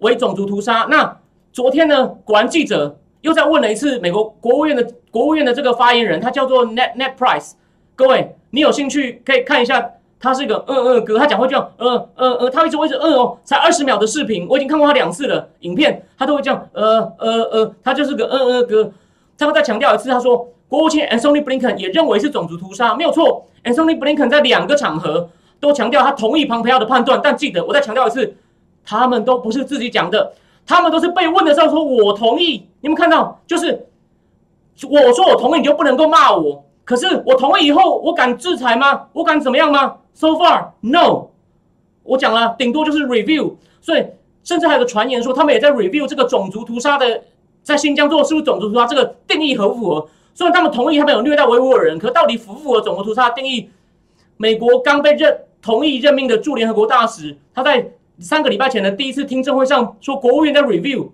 [0.00, 0.86] 为种族屠杀。
[0.90, 1.16] 那
[1.52, 7.52] 昨天呢，果然记者又在问了一次美国国务院的国务院的这个发言人，他叫做 Net Net Price。
[7.94, 18.90] 各位，你有兴趣可以看一下，他是一个嗯嗯哥，他讲话就呃呃呃，他一直会一直嗯哦，才二十秒的视频，我已经看过他两次了，影片他都会这样呃呃呃，他就是个嗯嗯哥。
[19.38, 20.48] 他会再强调一次，他说。
[20.68, 23.46] 国务卿 Anthony Blinken 也认为是种族屠杀，没有错。
[23.64, 25.28] Anthony Blinken 在两个场合
[25.60, 28.36] 都强调他同意庞培奥的判断，但记得我再强调一次，
[28.84, 30.32] 他们都不是自己讲的，
[30.66, 32.66] 他们都是被问的时候说“我同意”。
[32.82, 33.86] 你们看到，就是
[34.88, 36.64] 我说我同意，你就不能够骂我。
[36.84, 39.06] 可是我同意以后，我敢制裁吗？
[39.12, 41.28] 我敢怎么样吗？So far, no。
[42.04, 43.54] 我讲了，顶多就是 review。
[43.80, 44.04] 所以，
[44.44, 47.22] 甚至还有个传言说，他们也在 review 这个种族屠杀的，
[47.62, 48.86] 在新疆做是不是种族屠杀？
[48.86, 50.08] 这个定义合不符合？
[50.36, 53.70] 虽然他们同意他们有虐待维吾尔人，可到底符不符合种族屠杀定义？
[54.36, 61.08] 美国刚被任同意任命的驻联合国大使，他在三个礼拜前的第一次听证会上说，国务院在 review。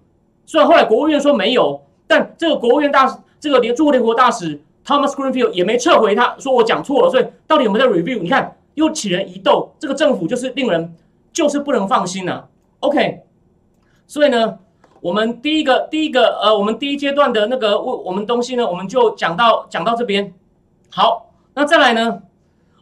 [0.45, 7.09] 虽然后来国务院说没有，但这个国务院大使，这个联驻联合国大使 Thomas Greenfield 也没撤回，他说我讲错了。
[7.09, 8.21] 所以到底有没有在 review？
[8.21, 10.97] 你看又起人疑窦，这个政府就是令人
[11.33, 12.47] 就是不能放心呐。
[12.81, 13.21] OK，
[14.09, 14.59] 所以呢？
[15.03, 20.33] 我们第一个第一个呃，我们第一阶段的那个我我们东西呢，我们就讲到讲到这边。
[20.91, 22.23] 好，那再来呢，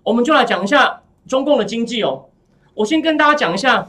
[0.03, 2.27] 我们就来讲一下中共的经济哦。
[2.75, 3.87] 我先跟大家讲一下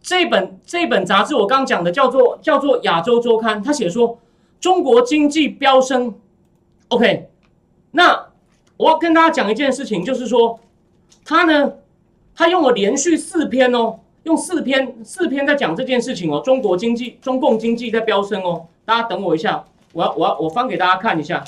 [0.00, 4.18] 这本这本杂志，我刚刚讲的叫做叫做《亚洲周刊》，他写说
[4.58, 6.14] 中国经济飙升。
[6.88, 7.28] OK，
[7.90, 8.28] 那
[8.78, 10.58] 我要跟大家讲一件事情，就是说
[11.26, 11.74] 他呢，
[12.34, 14.00] 他用了连续四篇哦。
[14.24, 21.42] 用四篇四篇在讲这件事情哦，中国经济、中共经济在飙升哦，大家等我一下，我要我要我翻给大家看一下，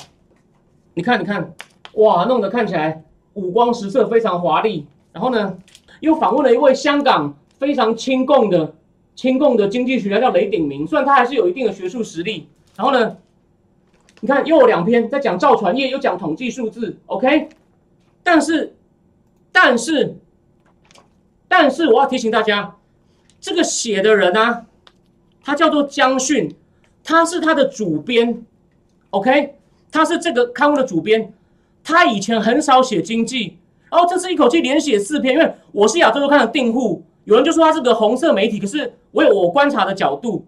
[0.95, 1.53] 你看你看，
[1.93, 4.87] 哇，弄得看起来五光十色，非常华丽。
[5.11, 5.55] 然后呢，
[5.99, 8.73] 又访问了一位香港非常亲共的
[9.15, 12.47] 亲共的经济学家，叫雷鼎明，虽然他还是有一定的学术实力。
[12.75, 13.17] 然后呢，
[14.21, 17.49] 你看又有两篇在讲造船业，又讲统计数字，OK，
[18.23, 18.75] 但是
[19.51, 20.17] 但是。
[21.55, 22.77] 但是我要提醒大家，
[23.39, 24.65] 这个写的人呢，
[25.43, 26.51] 他叫做江训，
[27.03, 28.43] 他是他的主编
[29.11, 29.53] ，OK，
[29.91, 31.31] 他是这个刊物的主编。
[31.83, 33.59] 他以前很少写经济，
[33.91, 35.35] 然后这次一口气连写四篇。
[35.35, 40.47] 因为我是亚洲周刊的订户，有人就说他是个红色媒体，可是我有我观察的角度，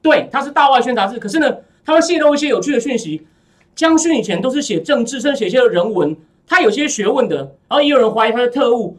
[0.00, 3.26] 对，他是大外宣杂志，可是呢，他会泄露一些有趣的讯息。
[3.74, 8.96] 江迅以前都是写政治，甚至写一些人文，他有些学问的，然后也有人怀疑他是特务。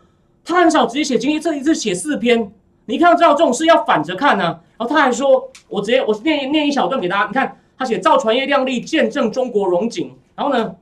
[0.47, 2.51] 他很少直接写经济，这一次写四篇，
[2.85, 4.61] 你看到这种事要反着看呢。
[4.77, 10.15] 然后他还说，我直接我念念一小段给大家，你看他写造船业亮丽，见证中国荣景。
[10.35, 10.75] 然后呢，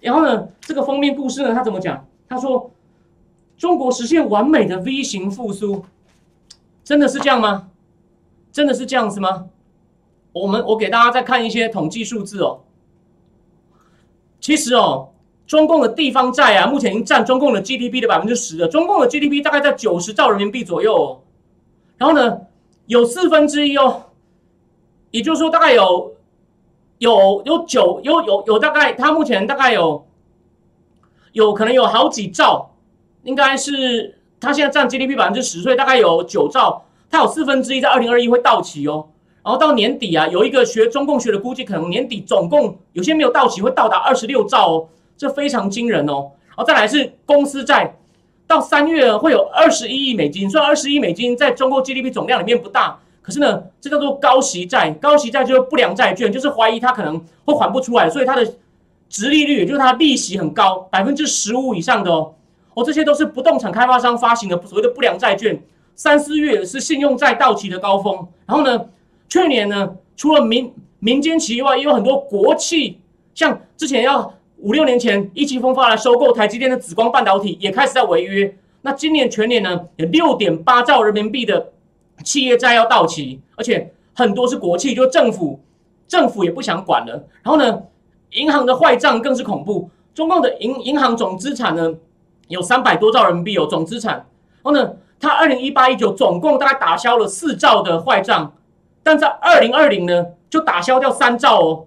[0.00, 2.06] 然后呢，这个封面故事呢，他怎么讲？
[2.28, 2.70] 他说
[3.56, 5.84] 中国实现完美的 V 型复苏，
[6.84, 7.70] 真的是这样吗？
[8.52, 9.46] 真的是这样子吗？
[10.32, 12.60] 我们我给大家再看一些统计数字哦。
[14.40, 15.08] 其实哦。
[15.46, 18.66] 中共的地方债啊，目前已经占中共的 GDP 的百分之十了。
[18.66, 21.22] 中共的 GDP 大概在九十兆人民币左右，
[21.96, 22.38] 然后呢，
[22.86, 24.02] 有四分之一哦，
[25.12, 26.14] 也就是说大概有
[26.98, 30.04] 有有九有有有大概，它目前大概有
[31.32, 32.74] 有可能有好几兆，
[33.22, 39.06] 应该是它现在占 GDP 百分之十，所以大概有九兆，它有四分之一在二零二一会到期哦。
[39.44, 44.88] 然后到年底啊，有一个学中共学的估计，可能年底总共有些没有到期，会到达二十六兆哦。
[45.16, 47.96] 这非常惊人哦，然后再来是公司债，
[48.46, 58.46] 到三月会有二十一亿美金，虽然二十亿美金在中国 GDP 总量里面不大，可是呢，这叫做高息债，高息债就是不良债券，就是怀疑它可能会还不出来，所以它的
[59.08, 62.34] 值利率，也就是它的利息很高，百分之十五以上的哦，
[62.74, 65.60] 哦，这些都是不动产开发商发行的所谓的不良债券，
[65.94, 68.86] 三四月是信用债到期的高峰，然后呢，
[69.28, 73.00] 去年呢，除了民民间企业外，也有很多国企，
[73.34, 74.32] 像之前要。
[74.58, 78.56] 五六年前，意气风发来收购台积电的紫光半导体，也开始在违约。
[78.82, 81.72] 那今年全年呢，有六点八兆人民币的
[82.24, 85.60] 企业债要到期，而且很多是国企，就政府
[86.08, 87.24] 政府也不想管了。
[87.42, 87.82] 然后呢，
[88.30, 89.90] 银行的坏账更是恐怖。
[90.14, 91.94] 中共的银银行总资产呢，
[92.48, 94.14] 有三百多兆人民币有总资产。
[94.14, 94.24] 然
[94.62, 98.54] 后呢，它二零一八一九总共大概打消了四兆的坏账，
[99.02, 101.86] 但在二零二零呢，就打消掉三兆哦。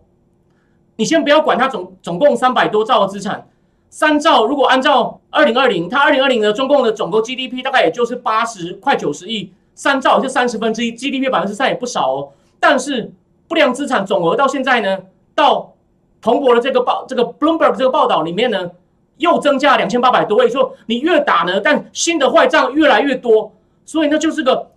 [1.00, 3.48] 你先不要管它总总共三百多兆的资产，
[3.90, 12.30] 三兆如果按照二零二零，它二零二零的中共的总共 GDP 大概也就是八十快九十亿，三兆就三十分之一，GDP 百分之三也不少哦。
[12.60, 13.14] 但是
[13.48, 15.00] 不良资产总额到现在呢，
[15.34, 15.74] 到
[16.22, 18.70] 彭博的这个报这个 Bloomberg 这个报道里面呢，
[19.20, 23.54] 又增加两千八百多位，说你越打呢，但新的坏账越来越多，
[23.86, 24.72] 所以那就是个，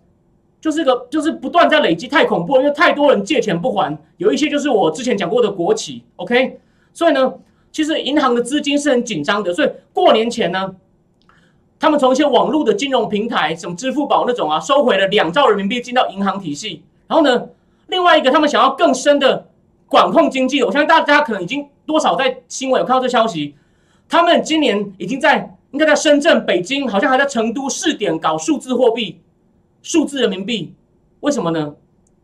[0.62, 6.60] 就是个，就是不断在累积，太恐怖，因为太多人借钱不还，有一些就是我之前讲过的国企，OK，
[6.94, 7.34] 所以呢，
[7.72, 10.72] 其实银行的资金是很紧张的，所以过年前呢，
[11.80, 17.48] 他们从一些网络的金融平台，什么支付宝那种啊，收回了两兆人民币进到银行体系，然后呢，
[17.88, 19.48] 另外一个他们想要更深的
[19.88, 23.56] 管控经济，我相信大家可能已经多少在新闻有看到这消息。
[24.08, 29.20] 他们今年已经在应该在深圳、北京，好像还在成都试点搞数字货币、
[29.83, 30.74] 数字人民币。
[31.20, 31.74] 为什么呢？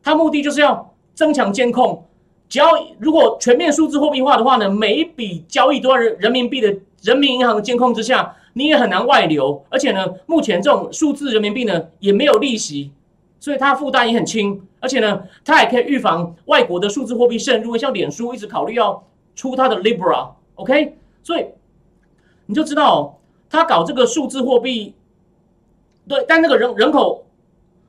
[0.03, 2.05] 它目的就是要增强监控。
[2.49, 2.67] 只要
[2.99, 9.65] 如果全面数字货币化的话呢，每一笔交易都在人人民币的人民银行的监控之下，你也很难外流。
[9.69, 12.91] 而且呢，目前这种数字人民币呢也没有利息，
[13.39, 14.67] 所以它负担也很轻。
[14.81, 17.77] 而且呢，它也可以预防外国的数字货币渗入。
[17.77, 19.05] 像脸书一直考虑要
[19.35, 20.97] 出它的 Libra，OK？
[21.23, 21.47] 所以。
[22.51, 23.19] 你就知道，
[23.51, 24.95] 他搞这个数字货币，
[26.09, 27.27] 对，但那个人人口，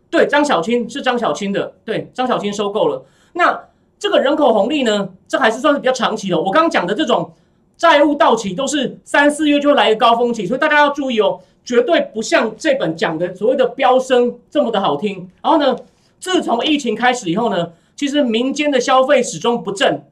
[0.09, 3.05] 对，张小青是张小青的，对，张小青收购了。
[3.33, 6.39] 那这个人口红利呢，这还是算是比较长期的。
[6.39, 7.31] 我刚刚讲的这种
[7.77, 15.29] 债务到期都是三四月就来一个高峰期，所以大家要注意哦，绝对不像这本讲的所谓的飙升这么的好听。
[15.43, 15.75] 然后呢，
[16.19, 20.05] 自从疫情开始以后呢，其实民间的消费始终不振。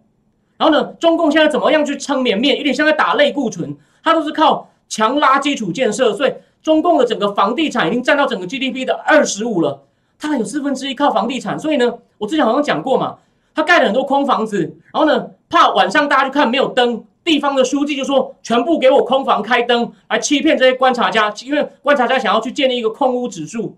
[0.58, 3.76] 然后呢，中共现在怎么样去撑绵面，有点像在打类固醇。
[4.04, 9.84] 它都是靠强拉基础建设，所以中共的整个房地产已经占到整个 GDP 的二十五了。
[10.20, 13.18] 它有四分之一靠房地产，所以呢，我之前好像讲过嘛，
[13.54, 14.62] 他盖了很多空房子，
[14.94, 23.76] 然后呢，怕晚上大家去看没有灯，地方的书记就说全部给我空房开灯，来欺骗这些观察家，因为观察家想要去建立一个空屋指数。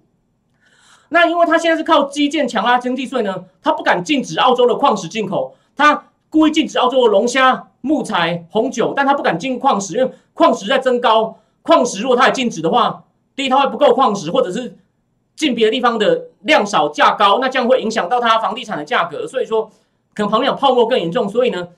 [1.10, 7.66] 那因为他现在是靠基建强拉经济税呢，他不敢禁止澳洲的矿石进口，他故意禁止澳洲的龙虾。
[7.82, 11.40] 木材、红酒，但他不敢进矿石，因为矿石在增高。
[11.62, 13.06] 矿石如果他也禁止的话，
[13.38, 14.78] 第一他会不够矿石，或者是
[15.40, 19.26] 进别的地方的量少价高，那这样会影响到它房地产的价格。
[19.26, 19.72] 所以说，
[20.14, 21.30] 可能旁边有泡沫更严重。
[21.30, 21.70] 所以呢，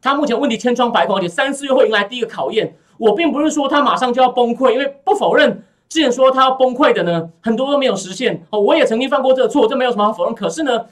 [0.00, 2.74] 它目前问题千疮百孔，而且三四月会迎来第一个考验。
[2.96, 8.42] 我并不是说它马上就要崩溃，因为不否认之前说它要崩溃的呢，很多都没有实现。
[8.48, 10.34] 哦，我也曾经犯过这个错，这没有什么好否认。
[10.34, 10.86] 可是呢，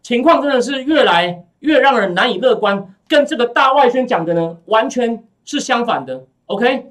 [0.00, 2.94] 情况真的是越来越让人难以乐观。
[3.06, 6.24] 跟这个大外宣讲的呢，完全是相反的。
[6.46, 6.90] OK，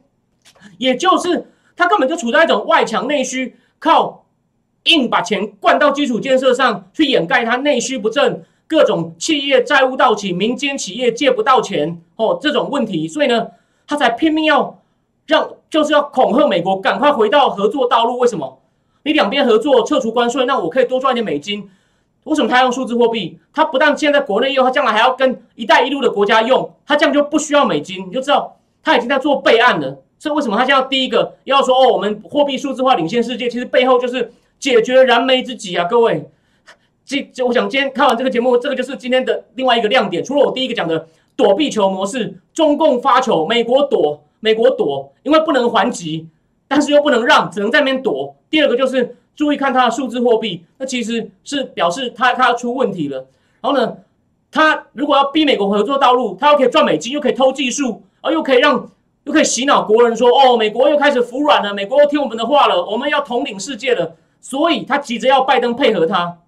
[0.77, 4.25] 也就是它根本就处在一种外强内需，靠
[4.87, 13.47] 硬把钱灌到基础建设上去掩盖他内需不振，各种企业债务到期，民间企业借不到钱哦这种问题，所以呢，
[13.87, 14.79] 他才拼命要
[15.25, 18.17] 让，就是要恐吓美国赶快回到合作道路。
[18.17, 18.59] 为什么？
[19.03, 21.69] 你两边合作撤除关税，那我可以多赚一点美金。
[22.25, 23.39] 为什么他用数字货币？
[23.53, 29.97] 他不但现在国内用，他将来还要跟“一带一路”的国家用，他这样就不需要美金，你就知道他已经在做备案了。
[30.19, 33.47] 所以为什么他现在第一个要说哦，我们货币数字化领先世界？
[33.47, 35.85] 其实背后就是解决燃眉之急啊！
[35.85, 36.29] 各位，
[37.05, 40.23] 这我想今天看完这个节目，这个就是今天的另外一个亮点。
[40.23, 46.27] 除了我第一个讲的躲避球模式，中共发球，美国躲，美国躲，因为不能还击，
[46.67, 48.35] 但是又不能让，只能在那边躲。
[48.49, 49.15] 第二个就是。
[49.37, 53.17] 注意看它的数字货币，那其实是表示它它要出问题了。
[53.61, 53.97] 然后呢，
[54.49, 58.89] 它如果要逼美国合作道路，它又可以赚美金，又可以偷技术，而又可以让
[59.25, 64.15] 又可以洗脑国人说，哦，美国又开始服软了，美国又听我们的话了，我们要统领世界了。
[64.41, 66.39] 所以他急着要拜登配合他，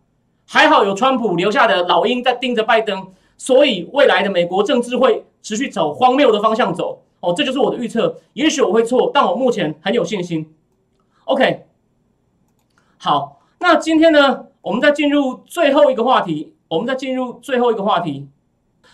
[0.48, 7.04] 还好有川普留下的老鹰在盯着拜登，所以未来的美国政治会持续走荒谬的方向走。
[7.20, 10.54] 哦，这就是我的预测，也许我会错，但我目前很有信心。
[11.26, 11.66] OK。
[12.98, 16.54] 好，那今天呢，我们再进入最后一个话题。
[16.70, 18.28] 我们再进入最后一个话题，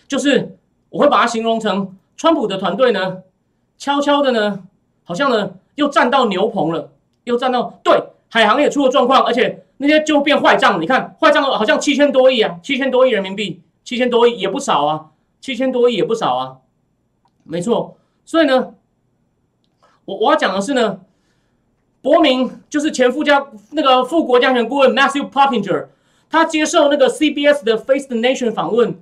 [0.08, 3.18] 就是我会把它形容成川普的团队呢，
[3.78, 4.64] 悄悄的呢，
[5.04, 6.94] 好像呢又站到牛棚了，
[7.26, 10.80] 又站到对海航也出了状况，而且那些就变坏账了。
[10.80, 15.12] 你看坏账好像七千多亿啊，七千多亿人民币，七千多亿也不少啊，
[15.42, 16.58] 七千多亿也不少啊，
[17.44, 17.98] 没错。
[18.26, 18.74] 所以呢，
[20.06, 21.02] 我我要讲的是呢。
[22.02, 25.88] 伯明就是前副家那个副国家安全顾问 Matthew Pottinger，
[26.30, 29.02] 他接受那个 CBS 的 Face the Nation 访问，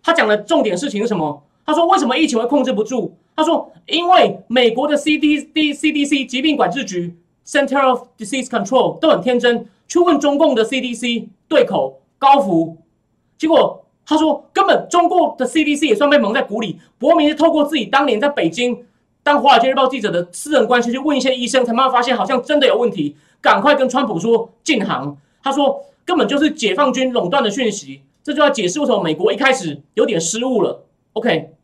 [0.00, 1.42] 他讲的重点事情是什么？
[1.66, 3.10] 他说为什么疫情会控制不住？
[3.34, 12.76] 他说因为美国的 cdcdc 疾病管制局 Center of Disease Control 都很天真，去问中共的 CDC 对口高福，
[13.36, 16.78] 结果他说根本中共的 CDC 也算被蒙在鼓里。
[16.98, 18.84] 伯明是透过自己当年在北京。
[19.22, 25.16] 当《华尔街日报》记者的私人关系去问一些医生，才慢慢发现好像真的有问题，赶快跟川普说禁航。
[25.42, 30.84] 他说根本就是解放军垄断的讯息，这就要解释为什么美国一开始有点失误了。
[31.14, 31.54] OK，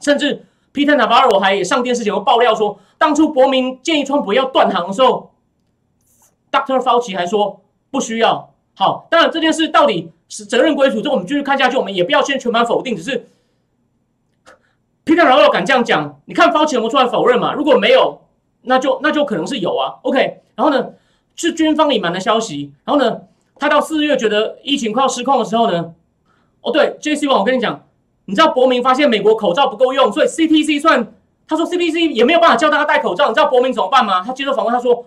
[0.00, 0.44] 甚至
[0.74, 5.30] Peter Navarro 还也上电视节目爆料说，当初伯明建议川普要断航的时候
[6.50, 6.80] ，Dr.
[6.80, 7.62] Fauci 还说
[7.92, 8.52] 不需要。
[8.74, 13.28] 好，当然这件事到底是责任归属，这我们继续看下去，我们也不要先全盘否定，只是
[15.04, 17.52] Peter Navarro 敢这样讲，你看 Fauci 有没有出来否认嘛？
[17.52, 18.22] 如果没有，
[18.62, 20.00] 那就那就可能是有啊。
[20.02, 20.88] OK，然后呢
[21.36, 23.20] 是军方隐瞒的消息，然后呢
[23.60, 25.94] 他到四月觉得疫情快要失控的时候呢，
[26.62, 27.86] 哦对，JC 王，我跟你讲。
[28.26, 31.14] 你知道伯明发现美国口罩不够用，所以 CTC 算
[31.46, 33.28] 他说 CTC 也没有办法叫大家戴口罩。
[33.28, 34.22] 你知道伯明怎么办吗？
[34.24, 35.06] 他接受访问，他说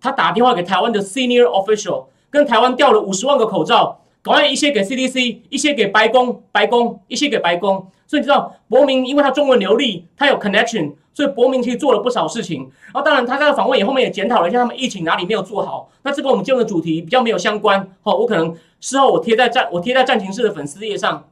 [0.00, 7.88] 他打电话给台湾的 Senior Official，跟台湾调了五十万个口罩，搞完一些给 CTC，一些给白宫，白宫一些给白宫。
[8.06, 12.70] 所以你知道伯明，因为他中文流利，他有 connection，所以伯明其实做了不少事情。
[12.84, 15.90] 然后当然他在访问也后面也检讨了一下他们疫情哪里没有做好。
[16.02, 17.88] 那这跟我们今天的主题比较没有相关。
[18.02, 21.24] 好，我可能事后我贴在战我贴在战情室的粉丝页上。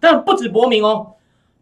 [0.00, 1.06] 但不止伯明哦，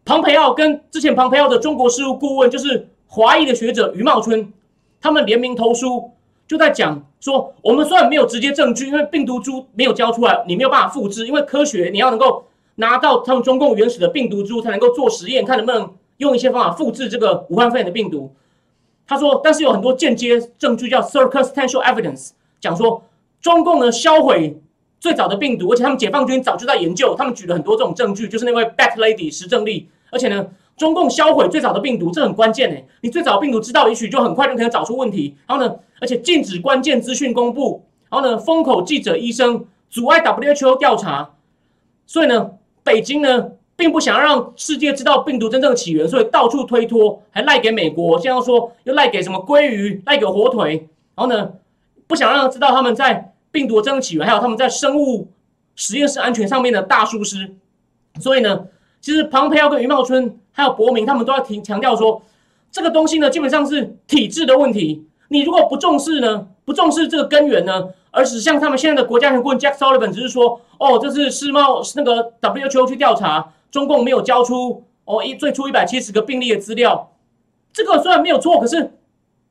[0.03, 4.51] 庞培奥跟之前庞培奥的中国事务顾问，就是华裔的学者余茂春，
[4.99, 6.11] 他们联名投书，
[6.47, 12.43] 就在讲说，我们虽然没有直接证据，因为病毒株没有交出来，你没有办法复制，因为科学你要能够
[12.75, 18.31] 拿到他们中共原始的病毒株，才能够做实验，看能不能用一些方法复制这个武汉肺炎的病毒。
[19.07, 23.03] 他说，但是有很多间接证据，叫 circumstantial evidence，讲说
[23.39, 24.57] 中共呢销毁。
[25.03, 29.89] 最早的病毒，而且他们解放军早就在研究，他们举了很多这种证据，就是那位 Bat Lady 石正丽。
[30.09, 30.47] 而且呢，
[30.77, 32.87] 中共销毁最早的病毒，这很关键诶。
[33.01, 35.35] 你最早病毒知道，也许就很快就可以找出问题。
[35.45, 41.31] 然后呢，而且禁止关键资讯公布，然后呢，封口记者、医生，阻碍 WHO 调查。
[42.07, 42.51] 所以呢，
[42.81, 48.17] 北京呢并不想让世界知道病毒真正的起源，所以到处推脱，还赖给美国。
[48.17, 50.87] 现在说又赖给什么鲑鱼，赖给火腿。
[51.13, 51.51] 然后呢，
[52.07, 53.31] 不想让知道他们在。
[53.53, 55.27] 病毒的真正起源，还有他们在生物
[55.75, 57.53] 实验室安全上面的大疏失，
[58.19, 58.65] 所以呢，
[58.99, 62.23] 其实庞培奥跟余茂春还有伯明他们都要提强调说，
[62.71, 65.07] 这个东西呢基本上是体制的问题。
[65.27, 77.11] 你如果不重视呢，不重视这个根源呢，而是像他们现在的国家安全顾问 Jack Sullivan 只是说，哦，这是世贸那个 WHO 去调查，中共没有交出哦一最初一百七十个病例的资料，
[77.71, 78.93] 这个虽然没有错，可是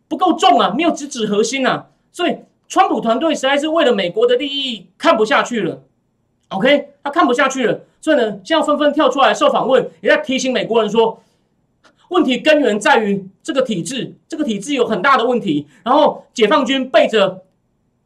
[0.08, 2.36] 不够重啊，没有直指核心啊，所以。
[2.72, 5.82] 川普团队实在是为了美国的利益看不下去了
[6.48, 11.22] ，OK，他看不下去了，所以呢，现在纷纷跳出来受访问，也在提醒美国人说，
[12.08, 15.66] 问题根源在于这个体制，这个体制有很大的问题。
[15.84, 17.42] 然后解放军背着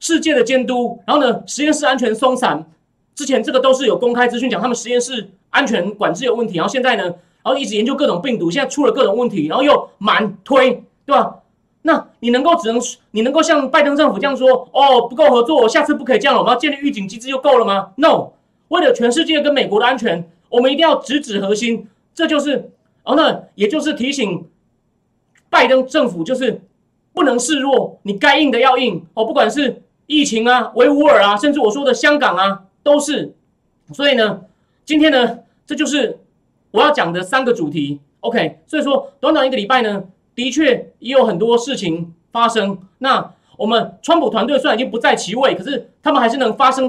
[0.01, 2.69] 世界的监督，然后呢，实验室安全松散，
[3.15, 7.15] 之前这个都是有公开资讯讲他们实验室安全管制有问题，然后现在呢，然
[7.45, 11.37] 后一直研究各种病毒，现在出了各种问题，然后又满推，对吧？
[11.87, 12.83] 那你能够只能
[13.13, 18.33] 你能够像拜登政府这样说哦，不够合作，下次不可以这样了，我们要建立预警机制就够了吗？No，
[18.69, 22.73] 为了全世界跟美国的安全，我们一定要直指核心，这就是
[23.05, 24.49] 哦，那也就是提醒
[25.49, 26.61] 拜登政府，就是
[27.15, 33.33] 不能示弱，你该硬的要硬哦，不管是疫情啊、维吾尔啊，甚至我说的香港啊，都是。
[33.95, 34.41] 所以呢，
[34.85, 36.19] 今天呢，这就是
[36.73, 38.01] 我要讲的三个主题。
[38.21, 40.03] OK，所以说短短一个礼拜呢。
[40.37, 42.79] 的确也有很多事情发生。
[42.99, 46.89] 那我们川普团队虽然已经不在其位，可是他们还是能发生，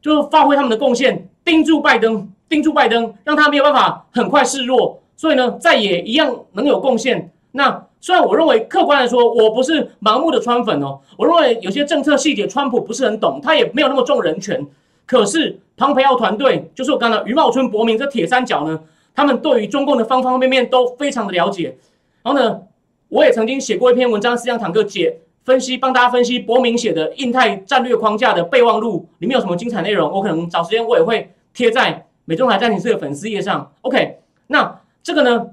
[0.00, 5.02] 就是发挥他们的贡献，盯住拜登，盯住拜登，让他没有办法很快示弱。
[5.16, 7.32] 所以呢，再也一样能有贡献。
[7.52, 14.64] 那虽然我认为客观来说，我不是盲目的川粉哦，我认为有些政策细节川普不是很懂，他也没有那么重人权。
[15.06, 18.78] 可是庞培奥团队，就是我刚才余茂春、伯明这铁三角呢，
[19.14, 21.76] 他们对于中共的方方面面都非常的了解。
[22.22, 22.60] 然后呢？
[23.08, 30.10] 我也曾经写过一篇文章，思想坦克解分析，帮大家分析伯明写的印太战略框架的备忘录里面有什么精彩内容。
[30.10, 33.72] 我可能找时间我也会贴在美中台暂停室的粉丝页上。
[33.82, 35.46] OK，那这个呢，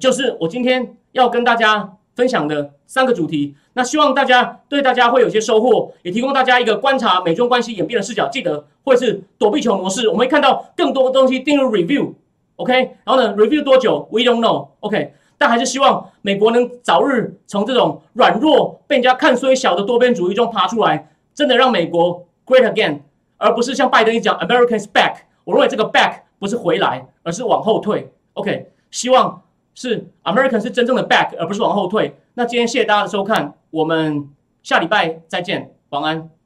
[0.00, 3.54] 就是我今天要跟大家分享的三个主题。
[3.74, 8.28] 那希望大家对大家会有些收获，也提供大家一个观察美中关系演变的视角。
[8.28, 12.12] 记得会是躲避球模式，我们会看到更多的东西进入 review。
[12.56, 12.74] OK，
[13.04, 14.70] 然后呢，review 多久？We don't know。
[14.80, 15.14] OK。
[15.38, 23.00] 但还是希望美国能早日从这种软弱、被人家看衰小的多边主义中爬出来，真的让美国 great again，
[23.36, 25.18] 而不是像拜登一讲 Americans back。
[25.44, 28.12] 我认为这个 back 不是回来，而是往后退。
[28.34, 29.42] OK，希望
[29.74, 32.16] 是 American 是真正的 back，而不是往后退。
[32.34, 34.28] 那今天谢谢大家的收看，我们
[34.62, 36.37] 下礼拜再见，晚安。